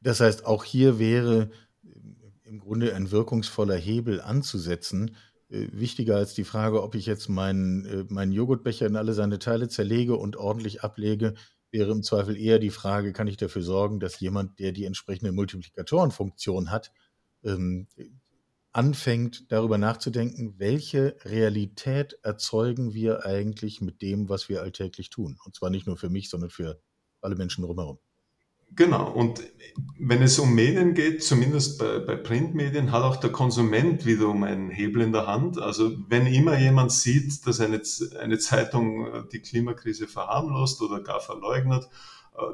Das 0.00 0.18
heißt, 0.18 0.44
auch 0.44 0.64
hier 0.64 0.98
wäre 0.98 1.50
im 2.42 2.58
Grunde 2.58 2.94
ein 2.96 3.12
wirkungsvoller 3.12 3.76
Hebel 3.76 4.20
anzusetzen. 4.20 5.16
Äh, 5.50 5.68
wichtiger 5.70 6.16
als 6.16 6.34
die 6.34 6.42
Frage, 6.42 6.82
ob 6.82 6.96
ich 6.96 7.06
jetzt 7.06 7.28
meinen, 7.28 7.84
äh, 7.84 8.04
meinen 8.08 8.32
Joghurtbecher 8.32 8.86
in 8.86 8.96
alle 8.96 9.14
seine 9.14 9.38
Teile 9.38 9.68
zerlege 9.68 10.16
und 10.16 10.36
ordentlich 10.36 10.82
ablege, 10.82 11.34
wäre 11.70 11.92
im 11.92 12.02
Zweifel 12.02 12.36
eher 12.36 12.58
die 12.58 12.70
Frage, 12.70 13.12
kann 13.12 13.28
ich 13.28 13.36
dafür 13.36 13.62
sorgen, 13.62 14.00
dass 14.00 14.18
jemand, 14.18 14.58
der 14.58 14.72
die 14.72 14.84
entsprechende 14.84 15.30
Multiplikatorenfunktion 15.30 16.72
hat, 16.72 16.90
ähm, 17.44 17.86
anfängt 18.72 19.50
darüber 19.50 19.78
nachzudenken, 19.78 20.54
welche 20.58 21.16
Realität 21.24 22.18
erzeugen 22.22 22.94
wir 22.94 23.24
eigentlich 23.26 23.80
mit 23.80 24.02
dem, 24.02 24.28
was 24.28 24.48
wir 24.48 24.62
alltäglich 24.62 25.10
tun. 25.10 25.38
Und 25.44 25.54
zwar 25.54 25.70
nicht 25.70 25.86
nur 25.86 25.96
für 25.96 26.10
mich, 26.10 26.30
sondern 26.30 26.50
für 26.50 26.80
alle 27.20 27.36
Menschen 27.36 27.64
drumherum. 27.64 27.98
Genau, 28.76 29.10
und 29.10 29.42
wenn 29.98 30.22
es 30.22 30.38
um 30.38 30.54
Medien 30.54 30.94
geht, 30.94 31.24
zumindest 31.24 31.78
bei, 31.80 31.98
bei 31.98 32.14
Printmedien, 32.14 32.92
hat 32.92 33.02
auch 33.02 33.16
der 33.16 33.32
Konsument 33.32 34.06
wiederum 34.06 34.44
einen 34.44 34.70
Hebel 34.70 35.02
in 35.02 35.12
der 35.12 35.26
Hand. 35.26 35.58
Also 35.58 35.90
wenn 36.08 36.26
immer 36.26 36.56
jemand 36.56 36.92
sieht, 36.92 37.44
dass 37.48 37.60
eine, 37.60 37.82
eine 38.20 38.38
Zeitung 38.38 39.06
äh, 39.06 39.22
die 39.32 39.40
Klimakrise 39.40 40.06
verharmlost 40.06 40.82
oder 40.82 41.02
gar 41.02 41.20
verleugnet, 41.20 41.88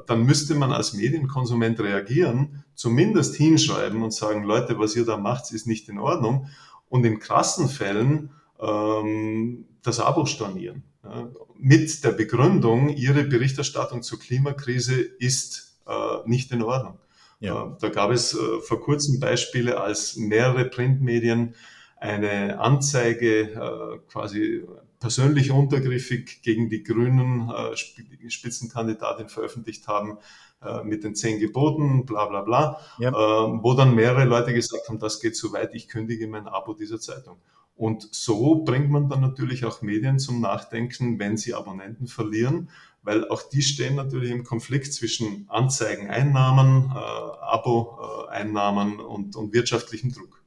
dann 0.05 0.23
müsste 0.23 0.55
man 0.55 0.71
als 0.71 0.93
Medienkonsument 0.93 1.79
reagieren, 1.79 2.63
zumindest 2.75 3.35
hinschreiben 3.35 4.03
und 4.03 4.13
sagen, 4.13 4.43
Leute, 4.43 4.79
was 4.79 4.95
ihr 4.95 5.05
da 5.05 5.17
macht, 5.17 5.51
ist 5.51 5.67
nicht 5.67 5.87
in 5.89 5.99
Ordnung. 5.99 6.49
Und 6.89 7.05
in 7.05 7.19
krassen 7.19 7.67
Fällen 7.67 8.31
ähm, 8.59 9.65
das 9.83 9.99
Abo 9.99 10.25
stornieren. 10.25 10.83
Ja, 11.03 11.29
mit 11.57 12.03
der 12.03 12.11
Begründung, 12.11 12.89
ihre 12.89 13.23
Berichterstattung 13.23 14.03
zur 14.03 14.19
Klimakrise 14.19 15.01
ist 15.01 15.79
äh, 15.87 16.17
nicht 16.25 16.51
in 16.51 16.61
Ordnung. 16.61 16.99
Ja. 17.39 17.65
Äh, 17.65 17.69
da 17.79 17.89
gab 17.89 18.11
es 18.11 18.33
äh, 18.33 18.59
vor 18.61 18.81
kurzem 18.81 19.19
Beispiele, 19.19 19.79
als 19.79 20.15
mehrere 20.15 20.65
Printmedien 20.65 21.55
eine 21.97 22.59
Anzeige 22.59 23.41
äh, 23.41 23.99
quasi 24.11 24.63
persönlich 24.99 25.51
untergriffig 25.51 26.41
gegen 26.41 26.69
die 26.69 26.83
Grünen 26.83 27.49
äh, 27.49 27.75
Spitzenkandidatin 28.29 29.29
veröffentlicht 29.29 29.87
haben 29.87 30.17
äh, 30.61 30.83
mit 30.83 31.03
den 31.03 31.15
zehn 31.15 31.39
Geboten, 31.39 32.05
bla 32.05 32.25
bla 32.25 32.41
bla, 32.41 32.79
ja. 32.97 33.09
äh, 33.09 33.63
wo 33.63 33.73
dann 33.73 33.93
mehrere 33.93 34.25
Leute 34.25 34.53
gesagt 34.53 34.89
haben, 34.89 34.99
das 34.99 35.19
geht 35.19 35.35
zu 35.35 35.53
weit, 35.53 35.75
ich 35.75 35.87
kündige 35.87 36.27
mein 36.27 36.47
Abo 36.47 36.73
dieser 36.73 36.99
Zeitung. 36.99 37.37
Und 37.75 38.07
so 38.11 38.63
bringt 38.63 38.89
man 38.89 39.07
dann 39.07 39.21
natürlich 39.21 39.65
auch 39.65 39.83
Medien 39.83 40.17
zum 40.17 40.41
Nachdenken, 40.41 41.19
wenn 41.19 41.37
sie 41.37 41.53
Abonnenten 41.53 42.07
verlieren, 42.07 42.69
weil 43.03 43.29
auch 43.29 43.43
die 43.43 43.61
stehen 43.61 43.95
natürlich 43.95 44.31
im 44.31 44.43
Konflikt 44.43 44.91
zwischen 44.93 45.45
Anzeigeneinnahmen, 45.47 46.89
äh, 46.89 46.95
Abo-Einnahmen 46.95 48.99
und, 48.99 49.35
und 49.35 49.53
wirtschaftlichem 49.53 50.11
Druck. 50.11 50.41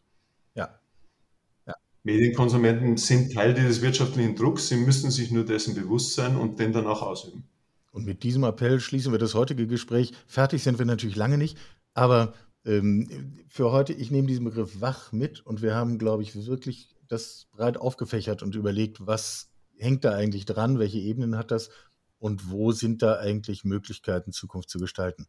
Medienkonsumenten 2.02 2.96
sind 2.96 3.34
Teil 3.34 3.54
dieses 3.54 3.82
wirtschaftlichen 3.82 4.34
Drucks. 4.34 4.68
Sie 4.68 4.76
müssen 4.76 5.10
sich 5.10 5.30
nur 5.30 5.44
dessen 5.44 5.74
bewusst 5.74 6.14
sein 6.14 6.36
und 6.36 6.58
den 6.58 6.72
dann 6.72 6.86
auch 6.86 7.02
ausüben. 7.02 7.44
Und 7.92 8.06
mit 8.06 8.22
diesem 8.22 8.44
Appell 8.44 8.80
schließen 8.80 9.12
wir 9.12 9.18
das 9.18 9.34
heutige 9.34 9.66
Gespräch. 9.66 10.12
Fertig 10.26 10.62
sind 10.62 10.78
wir 10.78 10.86
natürlich 10.86 11.16
lange 11.16 11.38
nicht, 11.38 11.58
aber 11.92 12.34
ähm, 12.64 13.36
für 13.48 13.72
heute, 13.72 13.92
ich 13.92 14.10
nehme 14.10 14.28
diesen 14.28 14.44
Begriff 14.44 14.80
wach 14.80 15.12
mit 15.12 15.44
und 15.44 15.62
wir 15.62 15.74
haben, 15.74 15.98
glaube 15.98 16.22
ich, 16.22 16.46
wirklich 16.46 16.94
das 17.08 17.48
breit 17.52 17.76
aufgefächert 17.76 18.42
und 18.42 18.54
überlegt, 18.54 19.06
was 19.06 19.50
hängt 19.76 20.04
da 20.04 20.12
eigentlich 20.12 20.44
dran, 20.44 20.78
welche 20.78 20.98
Ebenen 20.98 21.36
hat 21.36 21.50
das 21.50 21.70
und 22.18 22.50
wo 22.50 22.70
sind 22.70 23.02
da 23.02 23.18
eigentlich 23.18 23.64
Möglichkeiten, 23.64 24.32
Zukunft 24.32 24.70
zu 24.70 24.78
gestalten. 24.78 25.26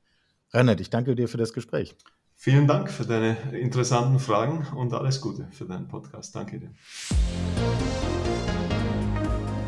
Reinhard, 0.51 0.81
ich 0.81 0.89
danke 0.89 1.15
dir 1.15 1.27
für 1.27 1.37
das 1.37 1.53
Gespräch. 1.53 1.95
Vielen 2.43 2.65
Dank 2.65 2.89
für 2.89 3.05
deine 3.05 3.37
interessanten 3.51 4.17
Fragen 4.17 4.65
und 4.75 4.95
alles 4.95 5.21
Gute 5.21 5.47
für 5.51 5.65
deinen 5.65 5.87
Podcast. 5.87 6.35
Danke 6.35 6.57
dir. 6.59 6.71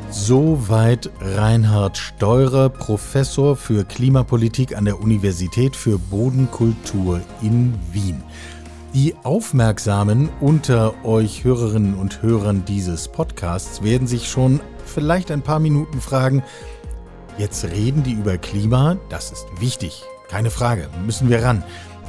Soweit 0.10 1.12
Reinhard 1.22 2.00
Steurer, 2.00 2.70
Professor 2.70 3.56
für 3.56 3.84
Klimapolitik 3.84 4.76
an 4.76 4.86
der 4.86 5.00
Universität 5.00 5.76
für 5.76 6.00
Bodenkultur 6.00 7.22
in 7.44 7.76
Wien. 7.92 8.24
Die 8.96 9.14
Aufmerksamen 9.22 10.30
unter 10.42 11.06
euch 11.06 11.44
Hörerinnen 11.44 11.94
und 11.94 12.24
Hörern 12.24 12.66
dieses 12.66 13.08
Podcasts 13.08 13.84
werden 13.84 14.08
sich 14.08 14.28
schon 14.28 14.62
vielleicht 14.84 15.30
ein 15.30 15.44
paar 15.44 15.60
Minuten 15.60 16.02
fragen, 16.02 16.42
jetzt 17.38 17.66
reden 17.66 18.02
die 18.02 18.14
über 18.14 18.40
Klima, 18.40 18.98
das 19.10 19.32
ist 19.32 19.46
wichtig, 19.60 20.02
keine 20.28 20.50
Frage, 20.50 20.90
müssen 21.06 21.30
wir 21.30 21.44
ran. 21.44 21.64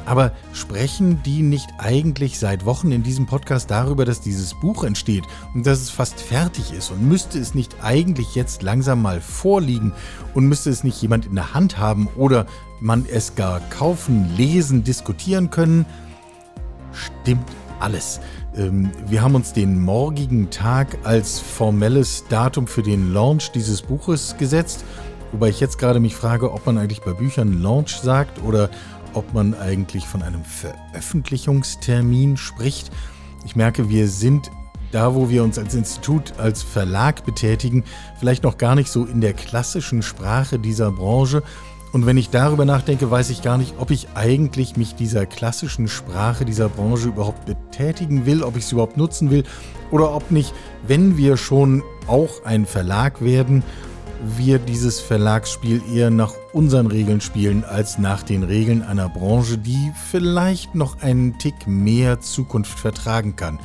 Aber 0.06 0.32
sprechen 0.52 1.22
die 1.22 1.42
nicht 1.42 1.68
eigentlich 1.78 2.38
seit 2.38 2.64
Wochen 2.64 2.92
in 2.92 3.02
diesem 3.02 3.26
Podcast 3.26 3.70
darüber, 3.70 4.04
dass 4.04 4.20
dieses 4.20 4.54
Buch 4.54 4.84
entsteht 4.84 5.24
und 5.54 5.66
dass 5.66 5.80
es 5.80 5.90
fast 5.90 6.20
fertig 6.20 6.72
ist? 6.72 6.90
Und 6.90 7.08
müsste 7.08 7.38
es 7.38 7.54
nicht 7.54 7.76
eigentlich 7.82 8.34
jetzt 8.34 8.62
langsam 8.62 9.02
mal 9.02 9.20
vorliegen 9.20 9.92
und 10.34 10.46
müsste 10.46 10.70
es 10.70 10.84
nicht 10.84 11.00
jemand 11.00 11.26
in 11.26 11.34
der 11.34 11.54
Hand 11.54 11.78
haben 11.78 12.08
oder 12.16 12.46
man 12.80 13.06
es 13.10 13.34
gar 13.34 13.60
kaufen, 13.70 14.30
lesen, 14.36 14.84
diskutieren 14.84 15.50
können? 15.50 15.86
stimmt 16.94 17.50
alles. 17.80 18.20
Ähm, 18.56 18.90
wir 19.06 19.22
haben 19.22 19.34
uns 19.34 19.52
den 19.52 19.80
morgigen 19.80 20.50
Tag 20.50 20.98
als 21.04 21.40
formelles 21.40 22.24
Datum 22.28 22.66
für 22.66 22.82
den 22.82 23.12
Launch 23.12 23.50
dieses 23.52 23.82
Buches 23.82 24.36
gesetzt. 24.38 24.84
Wobei 25.32 25.48
ich 25.48 25.58
jetzt 25.58 25.78
gerade 25.78 25.98
mich 25.98 26.14
frage, 26.14 26.52
ob 26.52 26.64
man 26.66 26.78
eigentlich 26.78 27.02
bei 27.02 27.12
Büchern 27.12 27.60
Launch 27.60 27.96
sagt 27.96 28.42
oder 28.44 28.70
ob 29.14 29.32
man 29.32 29.54
eigentlich 29.54 30.06
von 30.06 30.22
einem 30.22 30.44
Veröffentlichungstermin 30.44 32.36
spricht. 32.36 32.90
Ich 33.44 33.56
merke, 33.56 33.88
wir 33.88 34.08
sind 34.08 34.50
da, 34.92 35.14
wo 35.14 35.28
wir 35.28 35.42
uns 35.42 35.58
als 35.58 35.74
Institut, 35.74 36.34
als 36.38 36.62
Verlag 36.62 37.24
betätigen, 37.24 37.84
vielleicht 38.18 38.44
noch 38.44 38.58
gar 38.58 38.74
nicht 38.74 38.90
so 38.90 39.04
in 39.04 39.20
der 39.20 39.32
klassischen 39.32 40.02
Sprache 40.02 40.58
dieser 40.58 40.92
Branche. 40.92 41.42
Und 41.92 42.06
wenn 42.06 42.16
ich 42.16 42.30
darüber 42.30 42.64
nachdenke, 42.64 43.10
weiß 43.10 43.30
ich 43.30 43.42
gar 43.42 43.58
nicht, 43.58 43.74
ob 43.78 43.90
ich 43.90 44.08
eigentlich 44.14 44.76
mich 44.76 44.94
dieser 44.94 45.26
klassischen 45.26 45.88
Sprache 45.88 46.44
dieser 46.44 46.68
Branche 46.68 47.08
überhaupt 47.08 47.46
betätigen 47.46 48.26
will, 48.26 48.42
ob 48.42 48.56
ich 48.56 48.66
sie 48.66 48.74
überhaupt 48.74 48.96
nutzen 48.96 49.30
will 49.30 49.44
oder 49.90 50.14
ob 50.14 50.30
nicht, 50.30 50.52
wenn 50.86 51.16
wir 51.16 51.36
schon 51.36 51.82
auch 52.06 52.44
ein 52.44 52.66
Verlag 52.66 53.20
werden, 53.20 53.62
wir 54.36 54.58
dieses 54.58 55.00
Verlagsspiel 55.00 55.82
eher 55.92 56.10
nach 56.10 56.32
unseren 56.52 56.86
Regeln 56.86 57.20
spielen 57.20 57.64
als 57.64 57.98
nach 57.98 58.22
den 58.22 58.42
Regeln 58.42 58.82
einer 58.82 59.08
Branche, 59.08 59.58
die 59.58 59.92
vielleicht 60.10 60.74
noch 60.74 61.00
einen 61.02 61.38
Tick 61.38 61.66
mehr 61.66 62.20
Zukunft 62.20 62.78
vertragen 62.78 63.36
kann. 63.36 63.58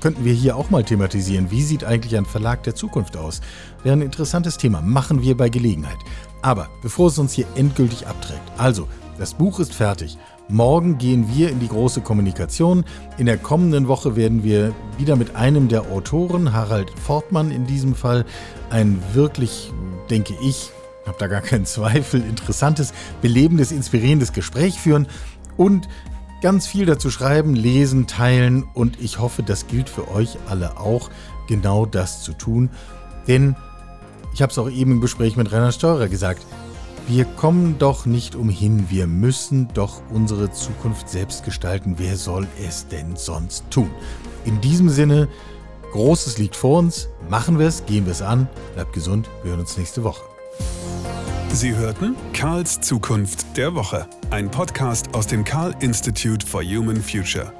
Könnten 0.00 0.24
wir 0.24 0.32
hier 0.32 0.56
auch 0.56 0.70
mal 0.70 0.84
thematisieren, 0.84 1.50
wie 1.50 1.62
sieht 1.62 1.84
eigentlich 1.84 2.16
ein 2.16 2.24
Verlag 2.24 2.62
der 2.62 2.74
Zukunft 2.74 3.16
aus? 3.16 3.40
Wäre 3.82 3.96
ein 3.96 4.02
interessantes 4.02 4.56
Thema, 4.56 4.80
machen 4.80 5.22
wir 5.22 5.36
bei 5.36 5.48
Gelegenheit. 5.48 5.98
Aber 6.42 6.68
bevor 6.82 7.08
es 7.08 7.18
uns 7.18 7.34
hier 7.34 7.46
endgültig 7.54 8.06
abträgt, 8.06 8.40
also, 8.56 8.88
das 9.18 9.34
Buch 9.34 9.60
ist 9.60 9.74
fertig. 9.74 10.16
Morgen 10.48 10.98
gehen 10.98 11.28
wir 11.32 11.50
in 11.50 11.60
die 11.60 11.68
große 11.68 12.00
Kommunikation. 12.00 12.84
In 13.18 13.26
der 13.26 13.36
kommenden 13.36 13.86
Woche 13.86 14.16
werden 14.16 14.42
wir 14.42 14.72
wieder 14.98 15.14
mit 15.14 15.36
einem 15.36 15.68
der 15.68 15.82
Autoren, 15.92 16.52
Harald 16.52 16.90
Fortmann 16.98 17.50
in 17.52 17.66
diesem 17.66 17.94
Fall, 17.94 18.24
ein 18.70 19.00
wirklich, 19.12 19.70
denke 20.10 20.34
ich, 20.42 20.70
habe 21.06 21.16
da 21.18 21.26
gar 21.26 21.40
keinen 21.40 21.66
Zweifel, 21.66 22.20
interessantes, 22.20 22.92
belebendes, 23.22 23.72
inspirierendes 23.72 24.32
Gespräch 24.32 24.78
führen 24.78 25.06
und 25.56 25.88
ganz 26.42 26.66
viel 26.66 26.86
dazu 26.86 27.10
schreiben, 27.10 27.54
lesen, 27.54 28.06
teilen 28.06 28.64
und 28.74 29.00
ich 29.00 29.18
hoffe, 29.18 29.42
das 29.42 29.66
gilt 29.66 29.88
für 29.88 30.10
euch 30.10 30.38
alle 30.48 30.78
auch, 30.78 31.10
genau 31.48 31.86
das 31.86 32.22
zu 32.22 32.32
tun. 32.32 32.70
Denn 33.28 33.56
ich 34.32 34.42
habe 34.42 34.50
es 34.50 34.58
auch 34.58 34.70
eben 34.70 34.92
im 34.92 35.00
Gespräch 35.00 35.36
mit 35.36 35.52
Rainer 35.52 35.72
Steurer 35.72 36.08
gesagt, 36.08 36.46
wir 37.08 37.24
kommen 37.24 37.76
doch 37.78 38.06
nicht 38.06 38.36
umhin, 38.36 38.88
wir 38.88 39.06
müssen 39.06 39.68
doch 39.74 40.00
unsere 40.10 40.52
Zukunft 40.52 41.08
selbst 41.08 41.44
gestalten. 41.44 41.94
Wer 41.96 42.16
soll 42.16 42.46
es 42.64 42.86
denn 42.86 43.16
sonst 43.16 43.64
tun? 43.70 43.90
In 44.44 44.60
diesem 44.60 44.88
Sinne, 44.88 45.28
Großes 45.92 46.38
liegt 46.38 46.54
vor 46.54 46.78
uns, 46.78 47.08
machen 47.28 47.58
wir 47.58 47.66
es, 47.66 47.84
gehen 47.84 48.04
wir 48.04 48.12
es 48.12 48.22
an, 48.22 48.48
bleibt 48.74 48.92
gesund, 48.92 49.28
wir 49.42 49.50
hören 49.50 49.60
uns 49.60 49.76
nächste 49.76 50.04
Woche. 50.04 50.22
Sie 51.52 51.74
hörten 51.74 52.14
Karls 52.32 52.80
Zukunft 52.80 53.56
der 53.56 53.74
Woche, 53.74 54.06
ein 54.30 54.50
Podcast 54.50 55.12
aus 55.14 55.26
dem 55.26 55.44
Karl 55.44 55.74
Institute 55.80 56.46
for 56.46 56.62
Human 56.62 57.02
Future. 57.02 57.52